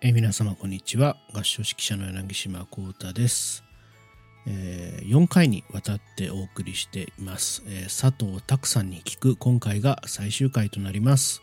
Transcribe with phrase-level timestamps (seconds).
[0.00, 1.16] え皆様こんにちは。
[1.34, 3.64] 合唱指揮者の柳島幸太です、
[4.46, 11.42] え4回にわたってお送りしています、えー佐藤拓さんに聞く今回が最終回となります、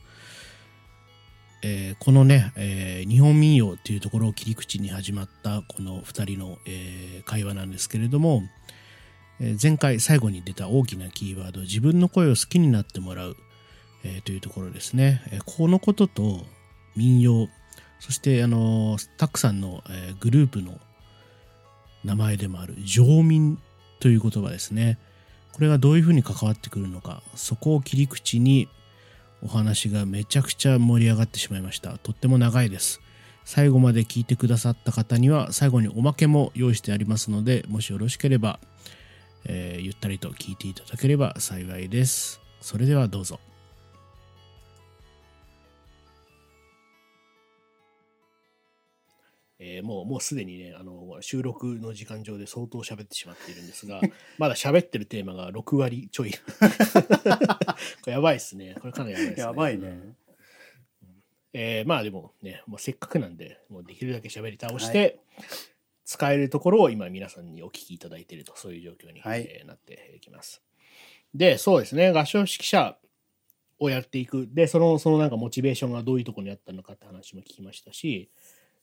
[1.64, 8.42] えーこのね、えー日本民謡というところを切り口に始まったこの2人の、えー会話なんですけれども、
[9.42, 13.36] え前回最後に出た大きなキーワード自分の声を好きになってもらう、
[14.06, 16.46] えーというところですね、えこのことと
[16.96, 17.50] 民謡
[18.00, 20.80] そしてあのたくさんの、えーグループの
[22.04, 23.58] 名前でもある常民
[24.00, 25.00] という言葉ですね。
[25.52, 28.68] これがどういうふうに関わってくるのかそこを切り口に
[29.42, 31.98] お話がめちゃくちゃ盛り上がってしまいました。
[31.98, 33.02] とっても長いです。
[33.46, 38.60] 最後まで聞いてくださった方には最後におまけも用意してありますのでもしよろしければ、
[39.46, 42.42] えーゆったりと聞いていただければ幸いです。
[42.60, 43.40] それではどうぞ。
[49.60, 54.02] えーもうもうすでにねあの収録の時間上で相当喋ってしまっているんですが
[54.38, 56.32] まだ喋ってるテーマが6割ちょい。
[56.34, 56.38] こ
[58.08, 58.76] れやばいっすね。
[58.80, 59.44] これかなりやばいですね。
[59.44, 60.16] やばいね。
[61.54, 65.20] えーまあでもねもうせっかくなんでもうできるだけ喋り倒して、
[66.04, 69.42] 使えるところを今皆さんにお聞きいただいているとそういう状況に、はい。
[69.50, 70.62] えーなっていきます。
[71.34, 72.10] でそうですね。
[72.12, 72.98] 合唱指揮者
[73.80, 74.50] をやっていく。
[74.52, 78.30] でそのそのなんかモチベーションがどういうところにあったのかって話も聞きましたし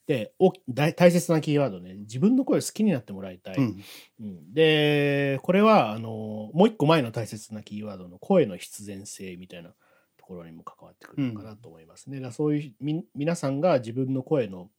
[0.06, 3.82] でお大大切なキーワードね自分の声を好きになってもらいたい、うん。
[4.20, 9.70] うんでこれはあのもう一個前の大切なキーワードの声の必然性みたいな
[10.16, 12.16] ところにも関わってくるのかなと思いますね。
[12.16, 14.70] だからそういうみ皆さんが自分の声の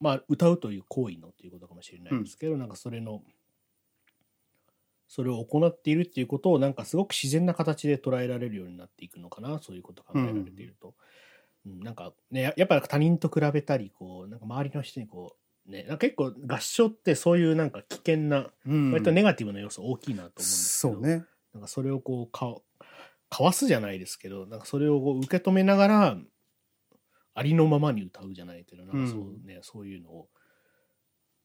[0.00, 3.22] まあ歌うという行為のということかもしれないですけど、なんかそれの
[5.08, 10.88] それを行っているっていうことをなんかすごく自然な形で捉えられるようになっていくのかなそういうこと考えられていると。
[10.88, 10.94] うん
[11.66, 15.36] なんかねややっぱ他人と比べたりこうなんか周りの人にこ
[15.68, 21.24] うね結構合唱ってそういうなんか危険なうん割とネガティブな要素大きいなと思うんですけど、そうね。
[21.52, 22.56] なんかそれをこうか
[23.28, 26.16] かわすじゃないですけどなんかそれをこう受け止めながら
[27.34, 30.28] ありのままに歌うじゃないけどなんかそう,、ねそういうのを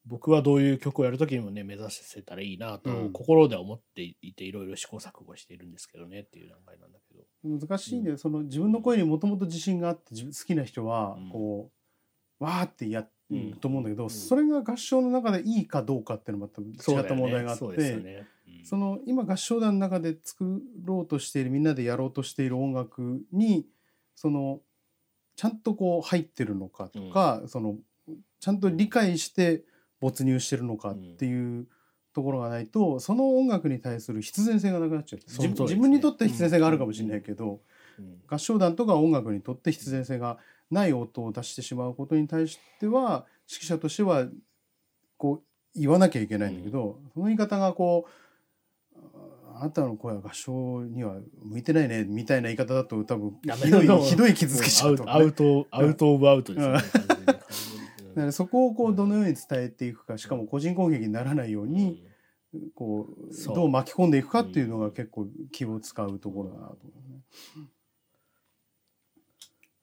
[0.06, 7.24] 僕はどういう曲をやるときにもね目指せたらいいなと、うん心では思っていていろいろ試行錯誤しているんですけどねっていう段階なんだけど。
[7.44, 8.16] 難しいね。
[8.16, 11.70] その自分の声にもともと自信があって好きな人はうんこ
[12.40, 17.64] うわーってやうんると思うんだけど、うんそれが合唱の中でいいかどうかっていうのはまた違った問題があって。
[17.64, 18.26] ね。
[18.48, 23.64] うんその今合唱団の中で作ろうとしているみんなでやろうとしている音楽に
[24.16, 24.60] その
[25.36, 27.76] ちゃんとこう入ってるのかとか、その
[28.40, 29.62] ちゃんと理解して
[30.00, 31.66] 没入してるのかっていう
[32.12, 35.42] ところがないとその音楽に対する必然性がなくなっちゃう。
[35.42, 35.48] ね。
[35.48, 37.60] 自分にとって必然性があるかもしれないけど、
[37.98, 38.18] うん。
[38.26, 40.38] 合唱団とか音楽にとって必然性が
[40.70, 44.26] ない音を出してしまうことに対しては指揮者としては
[45.16, 48.98] こう言わなきゃいけないんだけど、その言い方がこう
[49.54, 56.78] あなたの声は合唱には向いてないねみたいな言い方だと多分ひどいひどい傷つけちゃうともうアウトアウトアウトオブアウトですね。
[58.16, 62.02] だからそこをこうどのように伝えていくかしかも個人攻撃にならないように
[62.74, 67.20] こうどう巻き込んでいくかっていうのが結構気を使うところだなと思うね。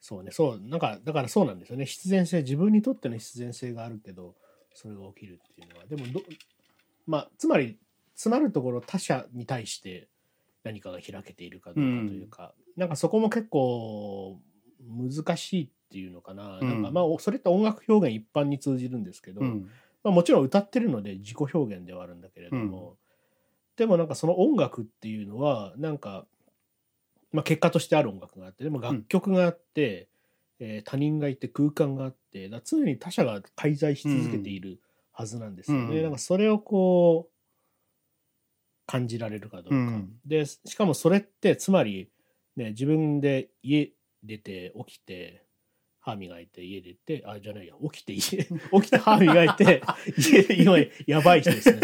[0.02, 1.86] そうね、そう、なんか、だからそうなんですよね。
[1.86, 4.36] 必然性、自分にとっての必然性があるけど、
[4.74, 5.86] それが起きるっていうのは。
[5.86, 6.22] でもど、
[7.08, 7.80] まあ、つまり、
[8.14, 10.10] 詰まるところ他者に対して
[10.66, 14.42] 何かが開けているかどうかというか、なんかそこも結構
[14.86, 16.58] 難しいっていうのかな。
[16.60, 16.68] うん。
[16.68, 19.70] なんかまあ、それって音楽表現一般に通じるんですけど、うん。
[20.04, 22.98] まあ、もちろん歌ってるので自己表現ではあるんだけれども、
[23.76, 26.26] でもなんかその音楽っていうのはなんか、
[27.32, 30.10] まあ、結果としてある音楽があってでも楽曲があって、
[30.60, 34.80] えー他人がいて空間があってだ常に他者が介在し続けている
[35.12, 35.98] はずなんですよね。
[35.98, 36.04] うん。
[36.04, 37.34] なんかそれをこう
[38.88, 39.76] 感じられるかどうか。
[39.76, 40.14] うん。
[40.26, 42.10] でしかもそれってつまり、
[42.56, 43.92] ね、自分で家
[44.24, 45.44] 出て起きて
[46.04, 48.48] 歯磨いて家出てあじゃないや起きて家 起
[48.82, 49.82] きて歯磨いて
[50.18, 50.78] 家 今
[51.08, 51.80] やばい人ですね。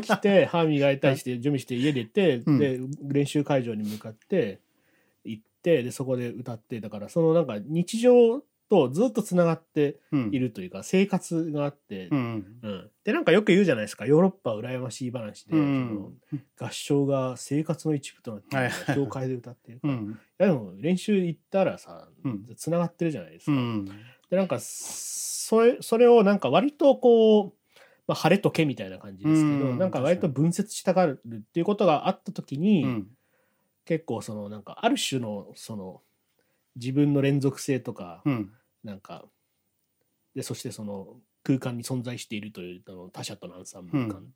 [0.00, 2.58] 起きて歯磨いたりして準備して家出て、うん。
[2.58, 4.60] で練習会場に向かって
[5.24, 8.42] 行ってでそこで歌ってだからそのなんか日常
[8.72, 10.30] とずっとつながってうん。
[10.32, 14.06] いるというか生活があって、うんうん、でなんかよく言うじゃないですか。
[14.06, 19.88] ヨーロッパは羨ましい話で、うんその合唱が生活の一部となって教会で歌ってるか。
[19.88, 20.18] うん。
[20.38, 22.46] やでも練習行ったらさうん。
[22.56, 23.52] つながってるじゃないですか。
[23.52, 23.84] うん
[24.30, 27.52] でなんかそれそれをなんか割とこう、
[28.06, 33.08] まあ、晴れとけみたいな感じですけど、うんなんか割と分節したがるっていうことがあった時に、うん。
[33.84, 36.00] 結構そのなんかある種のその
[36.76, 38.52] 自分の連続性とか、うん
[38.84, 39.24] なんか
[40.34, 44.34] でそしてその空間に存在しているというあの他者とのアンサンブル感、うん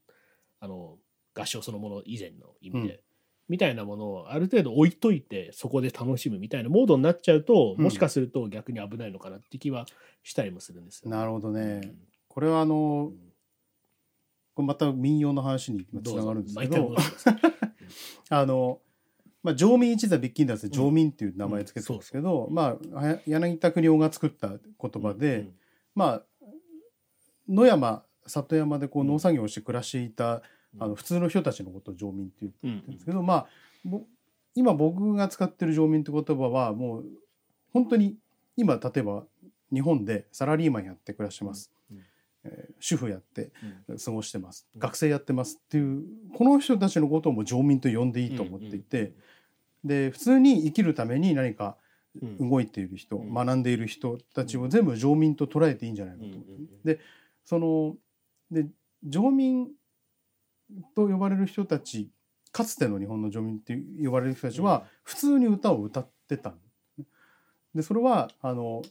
[0.58, 0.96] あの
[1.34, 3.00] 合唱そのもの以前の意味で、うん。
[3.48, 7.84] みたいなものをある程度置いといてそこで楽しむみたいなモードになっちゃうと、うん。
[7.84, 9.86] もしかすると逆に危ないのかなって気は
[10.22, 11.10] したりもするんですよ。
[11.10, 11.80] なるほどね。
[11.84, 11.98] うん。
[12.28, 13.32] これはあのうん。
[14.54, 16.96] これまた民謡の話につどうぞながるんですけど。
[18.30, 18.80] あの、
[19.46, 22.54] まあ、上民一座ビッキンダースで上民っていう名前つけてるんですけど、うん。
[22.54, 24.58] まあ柳田国夫が作った言
[25.00, 25.54] 葉で、うん
[25.94, 26.22] まあ
[27.48, 29.08] 野山里山でこううん。
[29.08, 30.42] 農作業をして暮らしていた、
[30.74, 30.82] うん。
[30.82, 33.46] あの普通の人たちのことを上民って言ってうんるんですけど、まあ
[33.84, 34.02] ぼ
[34.56, 37.04] 今僕が使ってる上民って言葉はもう
[37.72, 38.16] 本当に
[38.56, 39.22] 今例えば
[39.72, 41.70] 日本でサラリーマンやって暮らしてます、
[42.80, 43.52] 主婦やって
[43.88, 43.96] うん。
[43.96, 44.66] 過ごしてます。
[44.74, 44.80] うん。
[44.80, 46.02] 学生やってますっていう
[46.34, 49.12] この人たちのことをもう上民と呼んでいいと思っていて、
[49.86, 51.76] で普通に生きるために何か
[52.22, 52.50] うん。
[52.50, 53.34] 動いている人、うん。
[53.34, 56.26] 学んでいる人たちを全部上民と捉えていいんじゃないかと。
[56.30, 56.42] 思っ
[56.84, 57.00] て、で
[57.44, 57.96] その
[58.50, 58.66] で
[59.04, 59.68] 上民
[60.94, 62.10] と呼ばれる人たち
[62.52, 66.54] かつての日本の上民って呼ばれる人たちは普通に歌を歌ってた
[67.74, 68.82] でそれはあの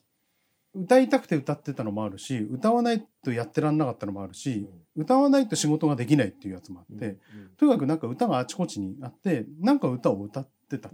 [0.76, 7.18] 歌いたくて歌ってたのもあるし歌わないとやってらんなかったのもあるし歌わないと仕事ができないっていうやつもあって、
[7.58, 10.90] とにかくなんか歌があちこちにあってなんか歌を歌ってた、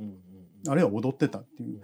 [0.67, 1.81] あるいは踊ってたっていう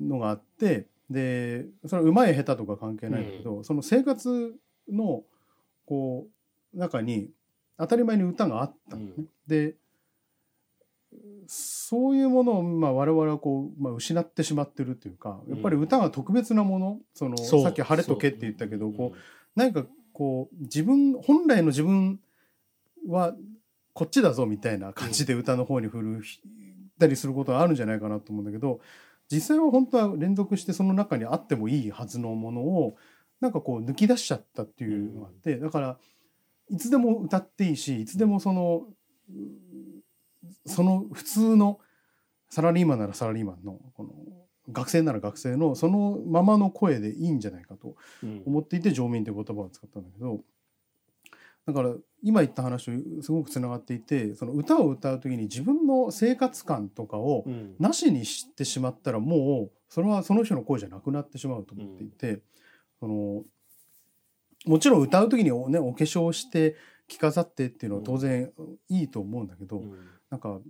[0.00, 4.54] のがあってでそれはうまい下手とか関係ないんだけど、その生活
[4.88, 5.22] の
[5.86, 6.26] こ
[6.74, 7.30] う中に
[7.78, 9.06] 当たり前に歌があったの
[9.46, 9.74] で
[11.46, 19.18] そういうものを、まあ、我々はこう、まあ、失ってしまってるというかやっぱり歌が特別なものそのさっき「晴れとけ」って言ったけどこう
[19.56, 22.20] 何かこう自分本来の自分
[23.08, 23.34] は
[23.92, 26.22] こっちだぞみたいな感じで歌の方に振る
[27.00, 28.80] たりすることがあるんじゃないかなと思うんだけど
[29.32, 32.96] 実際は本当は連続してその中にあってもいいはずのものを
[33.40, 35.98] なんかこう抜き出しちゃったっていうのがあってだから
[36.68, 38.84] いつでも歌っていいしいつでもその
[39.30, 39.32] う
[40.66, 41.78] その普通の
[42.48, 44.10] サラリーマンならサラリーマンのこの
[44.72, 48.42] 学生なら学生のそのままの声でいいんじゃないかとうん。
[48.46, 50.40] 思っていて「上民」って言葉を使ったんだけど
[51.70, 52.86] だから今言った話
[53.18, 57.76] とすごくつながっていてその歌を歌う時に自分の生活感とかをうん。
[57.78, 62.40] なしにしてしまったらもうそれはその人の声じゃなくなってしまうと思っていて、
[62.98, 63.44] その
[64.66, 66.76] もちろん歌う時にお,、ね、お化粧して
[67.08, 68.52] 着飾ってっていうのは当然
[68.88, 69.92] いいと思うんだけど、うん。
[70.28, 70.60] なんか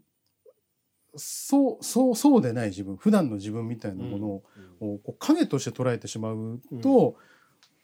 [1.17, 4.43] そうそうそうでない自分普段の自分みたいなものを、
[4.81, 7.17] をこう影として捉えてしまうと、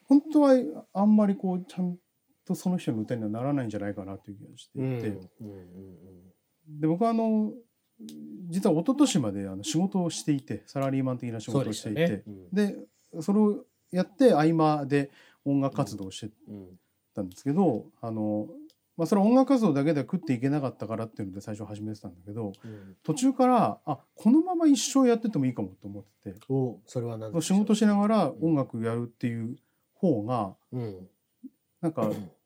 [0.05, 0.53] 本当は
[0.93, 1.97] あんまりこうちゃん
[2.47, 5.19] とその人の歌にはならないんじゃないかなという気がしていて、
[6.67, 7.51] で僕はあの
[8.49, 12.23] 実は一昨年まであの仕事をしていてサラリーマン的な仕事をしてたいて。
[12.25, 12.47] ね。
[12.53, 12.75] で
[13.21, 15.11] それをやって合間で
[15.45, 16.33] 音楽活動をして
[17.15, 18.47] たんですけど、あの
[18.97, 22.51] まあ、それは音楽活動だけでは食っていけなかったからっていうので最初始めてたんだけど
[23.03, 26.39] 途中からあこのまま一生やっててもいいかもと思ってて。
[26.49, 29.55] おそれは何で仕事しながら音楽やるっていう
[29.93, 31.07] 方がうん。
[31.81, 32.11] なんか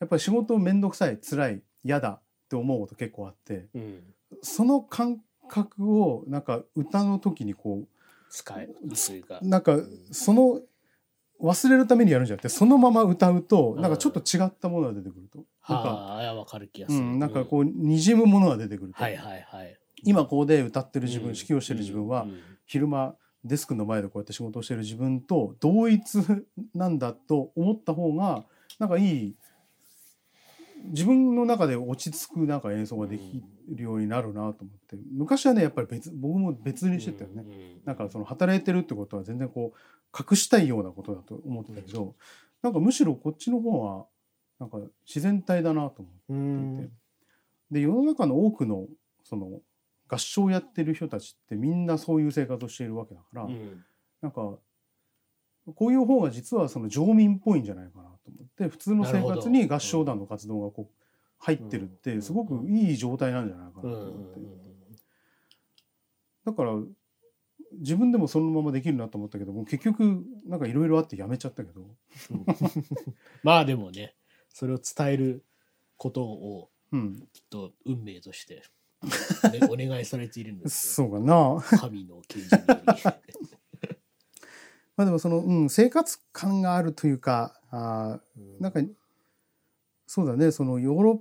[0.00, 4.02] やっぱり仕事面倒くさい辛い嫌だって思うこと結構あってうん。
[4.42, 7.84] その感覚をなんか歌の時にこ
[8.30, 9.40] 使えるというか。
[9.42, 9.76] うなんか
[10.12, 10.60] その
[11.40, 15.44] 忘れるためにやるんじゃなくてそのまま歌うとなんかちょっと違ったものが出てくると。
[15.68, 17.00] なんかはあいやわかる気がする。
[17.00, 19.76] うん、なんかこうにじむものが出てくると、はいはいはい。
[20.04, 21.34] 今ここで歌ってる自分、うん。
[21.34, 22.40] 指揮をしてる自分は、うん。
[22.66, 23.14] 昼間
[23.44, 26.18] デスクの前でこうやって仕事をしてる自分と同一
[26.74, 28.44] なんだと思った方が
[28.78, 29.36] なんかいい
[30.84, 34.54] 自分の中で落ち着くなんか演奏ができるようになるなと思っ
[34.88, 34.96] て。
[35.12, 39.78] 昔はねやっぱり別僕も別にしてたよね、うんなんかその働いてるってことは全然こう
[40.30, 42.14] 隠したいようなことだと思ってたけど、
[42.62, 44.06] なんかむしろこっちの方は
[44.58, 46.84] なんか自然体だなと思って。
[46.84, 46.92] いて。
[47.70, 48.86] で世の中の多くの
[49.24, 49.60] その
[50.08, 53.84] 合唱をやってる人たちってみんなそういう生活をしているわけだから、うん。
[54.20, 54.58] なんか
[55.74, 60.94] こういう方が実はその上民っぽいんじゃないかなと思って普通の生活に合唱団の活動がこう
[61.38, 64.40] 入ってるってうんすごくいい状態なんじゃないかなとうん思って、
[66.46, 66.72] だから
[67.78, 71.82] 自分でもそのままできるなと思ったけども結局なんかいろいろあってやめちゃったけど、
[72.30, 72.46] うん
[73.42, 74.14] まあでもね
[74.52, 75.44] それを伝える
[75.96, 78.62] ことをうん、きっと運命として、
[79.52, 81.08] ね、お願いされているんですよ。
[81.08, 81.78] そうかな。
[81.78, 82.62] 神の啓示に
[85.00, 88.82] まあでもその、うん、生活感があるというかあーなんか
[90.06, 91.18] そうだねそのヨーロッ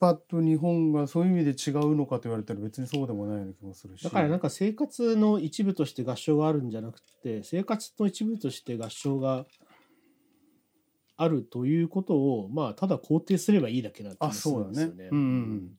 [0.00, 4.02] パと日本がそういう意味で違うのかと言われたら別にそうでもないような気もするし。
[4.02, 9.46] だからなんか生活の一部として合唱があるんじゃなくて生活の一部として合唱が
[11.16, 14.64] あるということをまあただ肯定すればいいだけなするんですよね。
[14.64, 15.08] あそうだね。
[15.12, 15.70] うんうん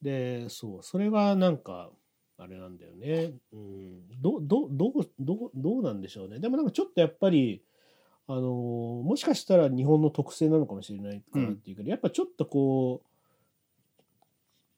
[0.00, 1.90] でそうそれがなんか
[2.38, 3.32] あれなんだよね。
[3.52, 6.38] うん、どどどうどうどうなんでしょうね。
[6.38, 7.62] でもなんかちょっとやっぱり
[8.28, 13.08] あのーもしかしたら日本の特性なのかもしれないかなっていうけど、やっぱちょっとこう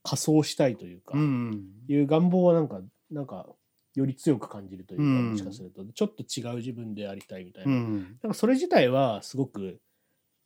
[0.02, 3.46] 仮装したいというか、うんいう願望はなんかなんか
[3.94, 5.30] より強く感じるというか、うん。
[5.32, 5.84] もしかすると。
[5.84, 8.18] ちょっと違う自分でありたいみたいな,、うん。
[8.22, 9.80] なんかそれ自体はすごく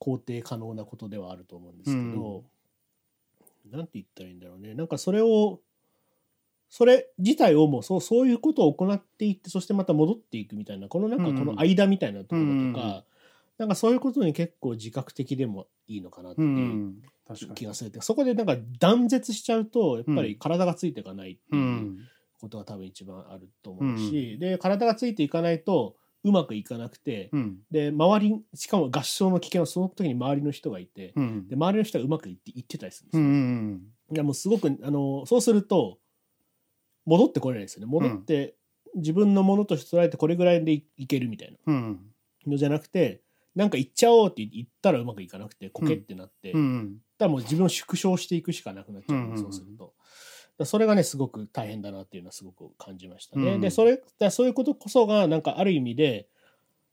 [0.00, 2.44] 肯定可能なことではあると思うんですけど、
[3.70, 4.74] なんて言ったらいいんだろうね。
[4.74, 5.60] なんかそれを
[6.76, 11.38] それ自体をもうそうそういうことを行っていってそしてまた戻っていくみたいなこのなんかうん。
[11.38, 13.02] この間みたいなところとか、うん
[13.56, 21.98] なんかそういうことに結構自覚的でもいいのかなってういう気がするっていうかそこでなんか断絶しちゃうとやっぱり体がついていかないってういうん
[22.40, 24.40] ことが多分一番あると思うし、うん。
[24.40, 27.58] で体がついていかないとうまくいかなくて、うん。
[27.70, 31.46] で周りしかも合唱の危険はその時に周りの人がいて、うん。
[31.46, 33.28] で周りの人がうまくいっていってたりするんですうよ。
[33.28, 33.82] ん。
[34.12, 35.98] いやもうすごくあのそうすると
[37.06, 37.86] 戻ってこれないですよね。
[37.86, 38.54] 戻って、
[38.96, 41.58] 自分のものとして捉えてこれぐらいでいいけるみたいな。
[41.66, 42.00] うん。
[42.46, 43.22] のじゃなくて
[43.54, 46.96] なんか行っちゃおうって言ったらうまくいかなくてコケってなって、うん。
[47.18, 49.38] だからもう自分を縮小していくしかなくなっちゃう、うんうんうん。
[49.38, 49.84] そうすると。
[49.84, 49.94] だか
[50.58, 53.54] らそれがねすごく大変だなっていうのはすごく感じましたね。
[53.54, 53.60] うん。
[53.60, 56.28] でそれだからそういうことこそがなんかある意味で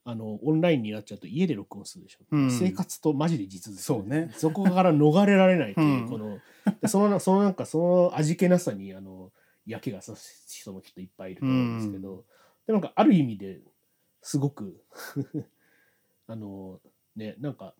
[0.03, 2.51] あのオンラインになっちゃうと家で録音するでしょ、うん。
[2.51, 4.31] 生活とマジで実在そうね。
[4.35, 6.09] そこから逃れられないという、うん。
[6.09, 6.39] この
[6.81, 9.31] でそのそのなんかその味気なさにあの
[9.65, 12.25] 嫌気がさす人もきっといっぱいいると思うんですけど、
[12.67, 13.61] でもなんかある意味で
[14.21, 14.83] すごく
[16.27, 16.79] あの
[17.15, 17.73] ねなんか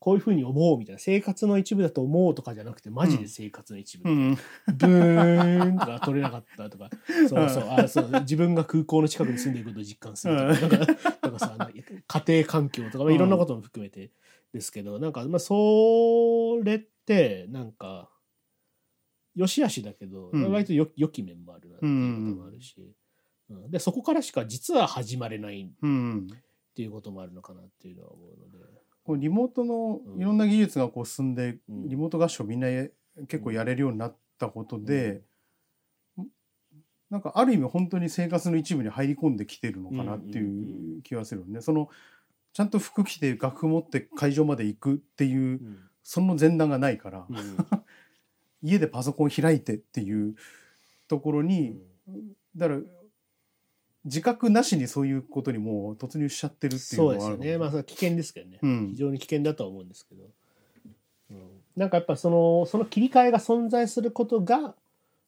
[0.00, 4.34] こういうふうに思うみたいな生活の一部だと思うとかじゃなくてマジで生活の一部、うん。
[4.66, 6.88] ブーンとか取れなかったとか
[7.28, 10.86] そうそうあそう自分が空港の近くに住んでいることを実感するとか,、うん。
[11.20, 14.10] なんかさ なんか家庭環境とか、まあいろんなことも含めて
[14.54, 18.10] ですけど、なんか、まあ、それってなんか
[19.34, 20.50] 良し悪しだけど、うん。
[20.52, 22.76] 割とよ良き面もあるなっていうこともあるし、
[23.48, 23.70] うん。
[23.70, 26.26] でそこからしか実は始まれないっうん。
[26.74, 28.58] ていうこともあるのかなっていうのは思うので。
[29.04, 30.20] こうリモートのうん。
[30.20, 31.88] いろんな技術がこう進んで、うん。
[31.88, 32.68] リモート合唱みんな
[33.28, 35.22] 結構やれるようになったことで、
[37.10, 41.60] なんかある意味本当に生活の一部に入り込んできてるのかなってうんうんいう気がするよね。
[41.60, 41.88] その
[42.52, 45.78] ちゃんと服着て楽譜持って会場まで行くっていううん。
[46.02, 47.36] その前段がないから、うん
[48.62, 50.34] 家でパソコン開いてっていう
[51.08, 51.78] ところに、
[52.56, 52.80] だから
[54.04, 58.88] 自覚なしにそういうことにもう突入しちゃってるっていうそうのはあるですよね、まあ、そ危険ですけどね、うん。
[58.90, 60.24] 非常に危険だとは思うんですけど、
[61.30, 61.36] うん、
[61.76, 64.74] なんかやっぱそのその切り替えが存在することが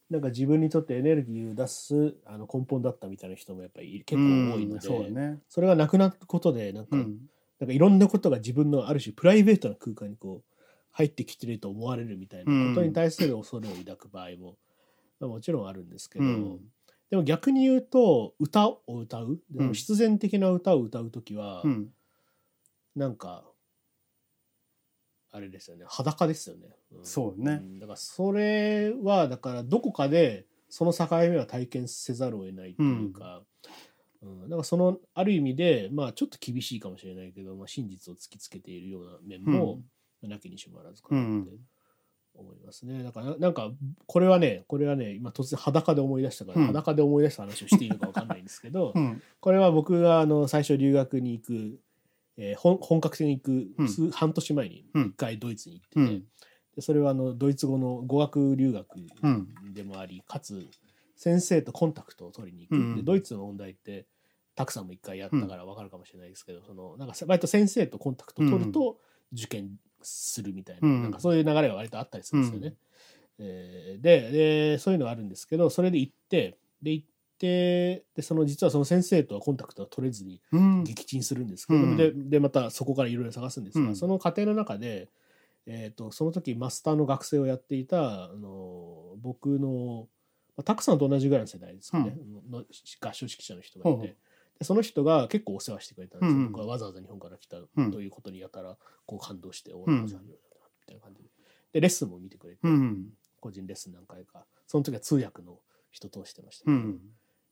[0.08, 4.80] なんか自分にとってエネルギーを出すあの根本だったみたいな人もやっぱり結構多いので、うん。
[4.80, 5.38] そうだね。
[5.48, 7.18] それがなくなることでなんか,、うん。
[7.60, 10.51] なんかいろんなことが自分のある種プライベートな空間にこう
[10.92, 14.56] 入ってきてると思われるみたいなことに対する恐れを抱く場合も、
[15.20, 16.60] まあ、もちろんあるんですけど、うん。
[17.10, 19.74] でも逆に言うと歌を歌うでもうん。
[19.74, 21.88] 必然的な歌を歌う時は、うん。
[22.94, 23.44] なんか
[25.30, 26.68] あれですよね裸ですよね、
[27.00, 27.04] ん。
[27.04, 27.54] そうね。
[27.54, 27.78] ん。
[27.78, 33.42] だからそれはだからどこかでその境目は体験せざるを得ないというか、
[34.22, 34.42] うん。
[34.44, 39.80] だからそのある意味でまあちょっと厳しいかもしれないけど、まあ、真実を突きつけているような面も、
[40.28, 41.50] なきにしもあらずかなって
[42.34, 43.02] 思いますね。
[43.02, 43.70] だからなんか
[44.06, 46.66] これはねこれはね今突然裸で思い出したから、うん。
[46.68, 49.22] 裸で思い出した話をしていいのかわかんないんですけど、うん。
[49.40, 51.80] これは僕があの最初留学に行く、
[52.38, 53.88] えー本本格的に行くうん。
[53.88, 55.02] 数、半年前にうん。
[55.08, 56.24] 一回ドイツに行ってて、うん。
[56.74, 58.86] でそれはあのドイツ語の語学留学
[59.22, 60.66] うんでもあり、かつ
[61.16, 62.96] 先生とコンタクトを取りに行く、うん。
[62.96, 64.06] でドイツの問題って
[64.54, 68.98] たくさんも一回やったから分かるかもしれないですけど、そのなんか割と先生とコンタクトを取ると
[69.32, 69.70] 受験
[70.02, 71.02] するみたいな,、うん。
[71.02, 72.74] なんかそういう流れが割とあったりするんですよね。
[73.38, 77.06] えーででそういうのがあるんですけどそれで行ってで行っ
[77.38, 80.84] てでその実はその先生とはコンタクトが取れずにうん。
[80.84, 81.96] 撃沈するんですけど、うん。
[81.96, 83.96] ででまたそこからいろいろ探すんですが、うん。
[83.96, 85.08] その過程の中で、
[85.66, 90.08] えー、とその時マスターの学生をやっていたあの僕の、
[90.56, 92.16] まあ、たくさんと同じぐらいの世代ですかね、
[92.50, 92.64] の合
[93.12, 94.16] 唱指揮者の人がいて、
[94.64, 96.52] その人が結構お世話してくれたんですよ、うんうん。
[96.52, 98.76] 僕はわざわざ日本から来たうんということにやたら
[99.06, 101.28] こう感動して、おうんお世話になったなみたいな感じで。
[101.72, 103.06] でレッスンも見てくれて、うん
[103.40, 105.58] 個人レッスン何回かその時は通訳の
[105.90, 107.00] 人通してましたけど、うん。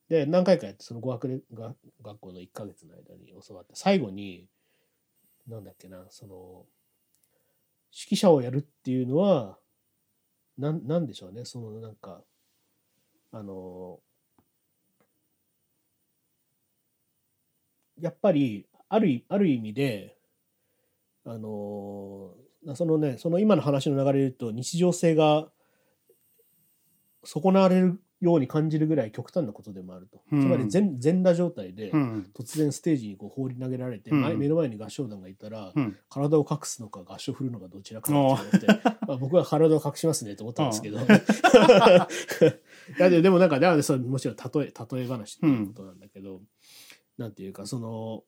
[0.09, 4.47] で何回かやってその語学れが学校の1ヶ月の間に教わって最後に
[5.47, 6.65] なんだっけなその
[7.93, 9.57] 指揮者をやるっていうのは
[10.57, 11.45] なんなんでしょうね。
[11.45, 12.21] そのなんか
[13.31, 13.99] あの
[18.01, 20.17] やっぱりある意ある意味で
[21.25, 22.41] あのー
[22.75, 25.47] そのねその今の話の流れで言うと日常性が
[27.23, 30.41] 損なわれるように感じるぐらい極端なことでもあると、うん。
[30.41, 32.31] つまり全全裸状態でうん。
[32.37, 34.21] 突然ステージにこう放り投げられて、うん。
[34.21, 35.97] 前目の前に合唱団がいたら、うん。
[36.07, 38.67] 体を隠すのか合唱振るのかどちらかなって思って
[39.07, 40.99] まあ僕は体を隠しますねと思ったんですけど。
[41.01, 41.03] い
[42.99, 46.41] やででもなんかでもそれもちろん例え例え話っていうことなんだけど、
[47.17, 48.23] なんていうかその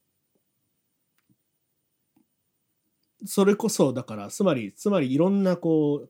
[3.25, 6.09] それこそだからつまりつまりいろんなこう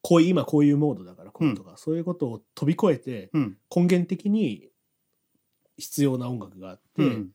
[0.00, 3.56] こう今こういうモードだからこうとか、そういうことを飛び越えてうん。
[3.74, 4.68] 根源的に
[5.76, 7.30] 必要な音楽があって、うん。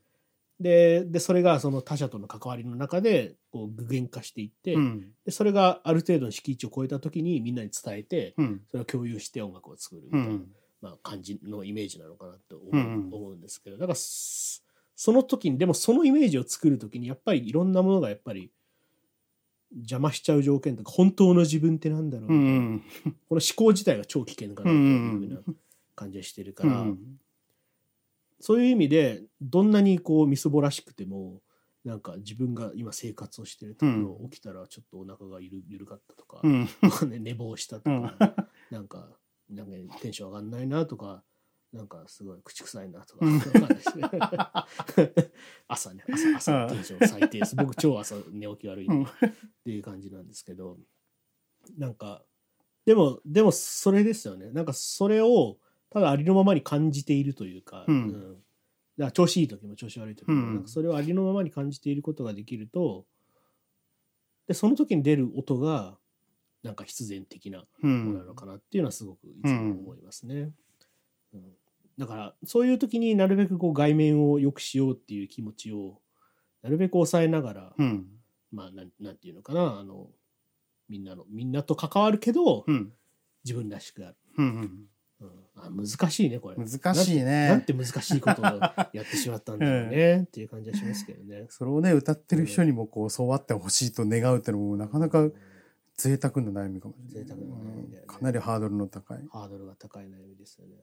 [0.60, 5.12] ででそれがその他者との関わりの中でこう具現化していって、うん。
[5.26, 8.62] でそれがある程度の敷地を超えた時にみんなに伝えてうん。
[8.70, 10.48] それを共有して音楽を作るみたいな、うん
[10.84, 14.62] まあ、感じのイメージなのかなと思う,、うん思うんですけどだからそ
[14.96, 18.52] その時にでもそのイメージを作る時にやっぱりいろんなものがやっぱり
[19.76, 22.84] 邪魔しちゃう条件とか本当の自分ってなんだろううん
[23.28, 25.40] この思考自体が超危険かなというふうな
[25.96, 27.20] 感じがしてるから、うん
[28.46, 31.40] そういう意味でどんなにこうみすぼらしくても
[31.86, 36.68] なんか自分が今生活をしてるところ、起きたらちょっとお腹がゆる緩かったとか、うん。
[37.10, 38.36] ね寝坊したとか、
[38.70, 39.08] なんか
[39.54, 41.24] なんかテンション上がんないなとか
[41.74, 43.26] なんかすごい口臭いなとか、
[45.68, 47.56] 朝ね朝朝テンション最低です。
[47.56, 49.04] 僕超朝寝起き悪いうん。
[49.04, 49.08] っ
[49.64, 50.78] ていう感じなんですけど。
[51.78, 52.24] なんか
[52.86, 54.52] でもでもそれですよね。
[54.52, 55.58] なんかそれを
[55.90, 58.12] ただありのままに感じているというか,、うん。
[58.12, 58.36] だか
[58.98, 60.54] ら調子いい時も調子悪い時も、うん。
[60.56, 63.08] なんかそれをありのままに感じていることができると
[64.48, 65.98] でその時に出る音が
[66.64, 70.50] なんか必然的なうものなのかなっていうのはすごくいつも思いますね。
[71.34, 71.44] うん。
[71.98, 76.00] だからそういう時になるべくこう外面を良くしようっていう気持ちを
[76.64, 78.06] なるべく抑えながら、うん。
[78.52, 80.08] まあなんなんていうのかなあの
[80.88, 82.94] みんなのみんなと関わるけど、うん。
[83.44, 84.88] 自分らしくある、うん
[85.20, 86.56] うん、あ難しいねこれ。
[86.56, 87.50] 難しいね。
[87.50, 91.48] なんて難しいことをやってしまったんだろうね っていう感じはしますけどね。
[91.50, 95.34] それをね歌ってる人にもこうそうあってほしいと願うってのもなかなかうん
[95.98, 97.38] 贅沢な悩みかもしれない。
[98.08, 99.20] かなりハードルの高い。
[99.32, 100.76] ハードルが高い悩みですよね。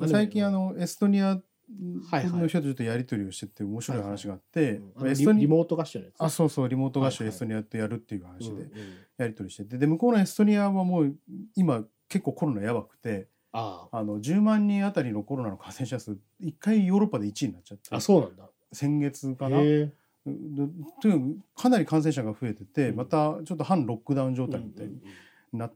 [0.00, 0.08] うん。
[0.08, 2.40] 最近あのエストニアはいはい。
[2.40, 4.92] の人とちょっとやり取りをしてて面白い話があってうん。
[4.96, 6.14] あのエストニリリモート合唱のやつ。
[6.18, 7.34] あそうそうリモート合唱はいはい。
[7.34, 8.70] エストニアとやるっていう話で
[9.16, 9.78] やり取りしてて。
[9.78, 11.14] で向こうのエストニアはもう
[11.54, 14.02] 今結構コロナやばくてああ。
[14.04, 17.88] の10万人あたりのコロナの感染者数一回ヨーロッパで1位になっちゃって。
[17.92, 18.44] ああそうなんだ。
[18.72, 19.58] 先月かな
[20.24, 21.18] とにか
[21.56, 22.96] くかなり感染者が増えててうん。
[22.96, 24.92] またちょっと半ロックダウン状態みたいうん。
[24.94, 25.00] に
[25.52, 25.74] なっ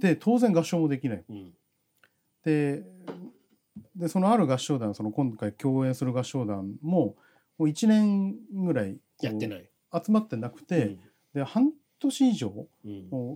[0.00, 1.24] てて当然合唱もできない。
[2.44, 2.84] で
[3.94, 7.16] でそのある合唱団その今回共演する合唱団も
[7.58, 9.68] もう1年ぐらいこうやってない。
[10.04, 10.98] 集まってなくて、
[11.32, 12.66] で半年以上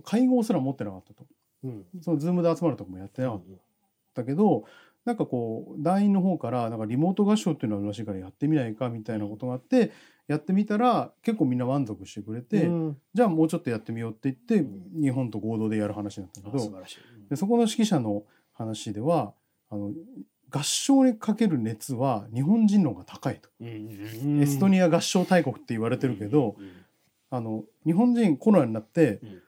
[0.03, 1.25] 会合すら持ってなかったと。
[1.63, 1.85] うん。
[2.01, 3.41] そのズームで集まるとこもやってなかっ
[4.13, 4.65] たけど、
[5.05, 9.91] なんかこう団員の方からなんかリモート合唱っていうのがあるらしいからやってみないかみたいなことがあって
[10.27, 12.97] やってみたら結構みんな満足してくれて、うん。
[13.13, 15.01] じゃあもうちょっとやってみようって言って、うん。
[15.01, 17.29] 日本と合同でやる話になったんだけどあ素晴らしい。
[17.29, 19.33] でそこの指揮者の話では
[19.69, 19.91] あの
[20.51, 26.55] 合唱にかける熱は日本人の方が高いと、うんエストニア合唱大国って言われてるけど、
[27.29, 29.41] あの日本人コロナになって、うん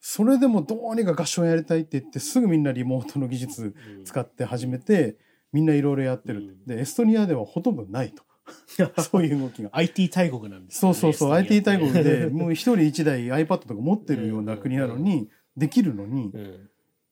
[0.00, 5.18] それでもどうにか合唱やりたいって言ってすぐみんなリモートの技術使って始めて
[5.52, 6.66] みんないろいろやってる、うん。
[6.66, 8.22] でエストニアではほとんどないと。
[9.02, 9.68] そういう動きが。
[9.72, 16.32] IT 大国なんですそうそうそう IT 大国でう もう一人一台 iPad とか持ってるような国なのにできるのにん。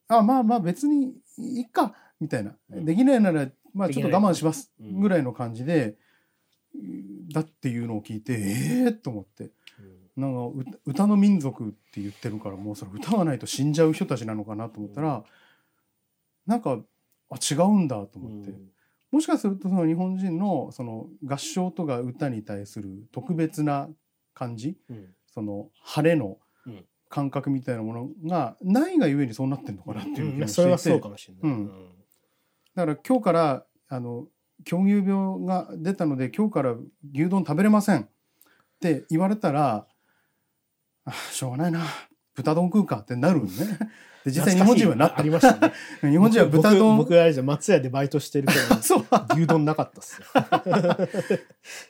[0.09, 2.57] あまあまあ別にいっかみたいな。
[2.71, 2.85] うん。
[2.85, 5.01] できないならまあちょっと我慢しますうん。
[5.01, 5.97] ぐらいの感じで
[7.33, 9.51] だっていうのを聞いてええー、と思って
[10.19, 15.25] なんか歌歌の民族って言ってるからもうそれ歌わないと死んじゃう人たちなのかなと思ったら
[16.47, 16.79] なんか
[17.31, 18.53] あ違うんだと思って。
[19.11, 23.89] もしかするとその日本人のその合唱とか歌に対する特別な
[24.35, 24.77] 感じ
[25.33, 26.85] その晴れのうん。
[27.11, 30.61] 感覚みたいなものがないがゆえにそうなってるのかなっていう気がして。
[30.61, 31.43] いて、それはそうかもしれない。
[31.43, 31.67] うん。
[32.75, 34.27] だから今日からあの
[34.65, 36.75] 狂牛病が出たので今日から
[37.15, 38.09] 牛丼食べれませんっ
[38.81, 39.87] て言われたら
[41.09, 41.81] あしょうがないな。
[42.35, 43.51] 豚丼食うかってなるのね。
[44.25, 45.21] で実際日本人はなった。
[45.21, 45.73] ありましたね。
[46.03, 46.97] 日本人は豚僕丼。
[46.97, 49.07] 僕僕あれじゃ松屋でバイトしてるけ そう。
[49.11, 50.27] ど牛丼なかったっすよ。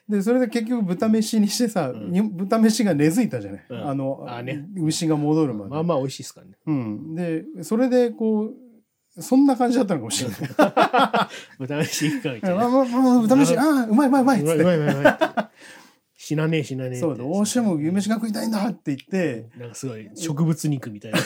[0.08, 2.12] でそれで結局豚飯にしてさ、うん。
[2.12, 3.88] に豚飯が根付いたじゃない、うん。
[3.88, 4.66] あのあね。
[4.76, 6.52] 牛が戻るまで、まあまあ美味しいっすからね。
[6.66, 8.68] うん、でそれでこう
[9.22, 10.38] そんな感じだったのかもしれない。
[11.58, 12.68] 豚飯いくかみたあいな。
[12.68, 14.62] まあまあまあ豚飯ああうまいうまいうまいっつって。
[14.62, 15.18] うまいうまいうまい。
[16.28, 21.18] 死なねえ死なねえそうどうしても牛飯が食いたいんだって言って、なんかすごい植物肉みたいな。
[21.18, 21.22] っ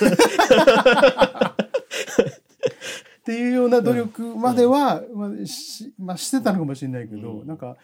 [3.25, 7.49] ていうような努力までは、まあしまあ、してたのかもしれないけど、うん。
[7.49, 7.77] なんか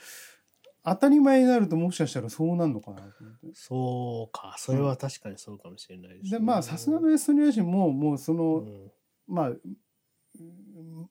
[0.85, 3.46] 当たり前になるともしかしたらそうなんのかなと思って。
[3.52, 4.54] そうか。
[4.57, 6.38] それは確かにそうかもしれないです、ね。
[6.38, 8.92] でまあさすがのエストニア人ももうその、うん。
[9.26, 9.52] まあ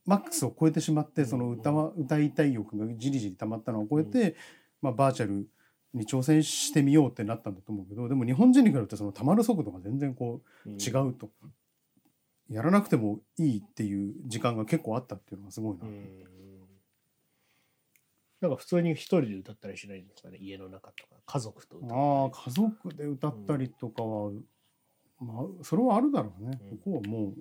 [0.05, 4.37] マックスを超えてしまってその歌は歌いたい欲がじりじり溜まったのを超えて、
[4.81, 5.47] まあ、バーチャル
[5.93, 11.29] に挑戦してみようってなったんだと思うけどでも日本人に比べてその溜まる速度が全然こう違うと、
[12.49, 15.85] やらなくてもいいっていう時間が結構あったっていうのがすごいな。
[15.85, 16.23] うん。
[18.39, 20.37] なんか普通に一人で歌ったりしないんですかね？
[20.39, 24.31] 家の中とか家族とああ家族で歌ったりとかは、
[25.19, 26.77] まあそれはあるだろうね、うん。
[26.77, 27.33] ここはもう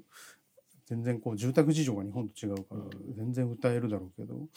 [0.86, 3.14] 全然こう住宅事情が日本と違うからうん。
[3.14, 4.48] 全然歌えるだろうけど、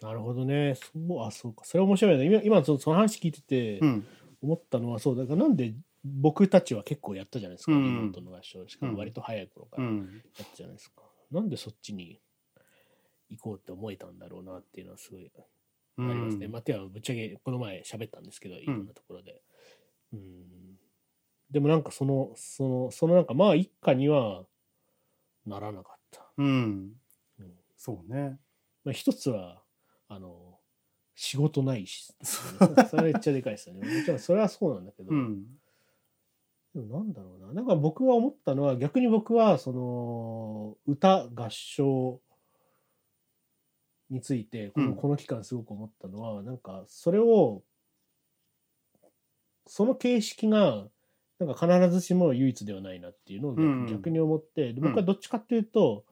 [0.00, 0.74] なるほどね。
[0.74, 1.64] そうあそうか。
[1.64, 2.24] それ面白いね。
[2.24, 4.06] 今今そその話聞いててうん。
[4.42, 7.84] 思ったのはそうだからなんで僕たちは結構やったじゃないですか、うん。
[7.84, 12.18] リモートの合唱しかも割と早い頃からやっうんたじゃないですか、なんでそっちに
[13.28, 15.40] 行こうって思えたんだろうなっていうのはすごいあ
[16.00, 16.46] りますね。
[16.46, 19.42] うんまあ、てはぶっちゃけこの前喋ったんですけど、いろんなところで。
[20.14, 20.78] うん。
[21.50, 24.44] でもなんかその、その、そのなんかまあ一家には
[25.46, 26.26] ならなかった。
[26.38, 26.92] うん。
[27.38, 27.54] うん。
[27.76, 28.38] そうね。
[28.84, 29.62] まあ一つは、
[30.10, 30.58] あの、
[31.14, 33.86] 仕事ないし、それめっちゃでかいですよね。
[33.86, 35.44] もちろんそれはそうなんだけど、うん。
[36.74, 37.52] でもなんだろうな。
[37.52, 42.20] なんか僕は思ったのは、逆に僕は、その、歌、合唱
[44.10, 44.96] について、この,、うん。
[44.96, 47.62] この期間すごく思ったのは、なんか、それを、
[49.66, 50.88] その形式が、
[51.38, 53.54] なんか必ずしも唯一ではないなっていうのを
[53.86, 56.04] 逆,、に思って、で僕はどっちかっていうと、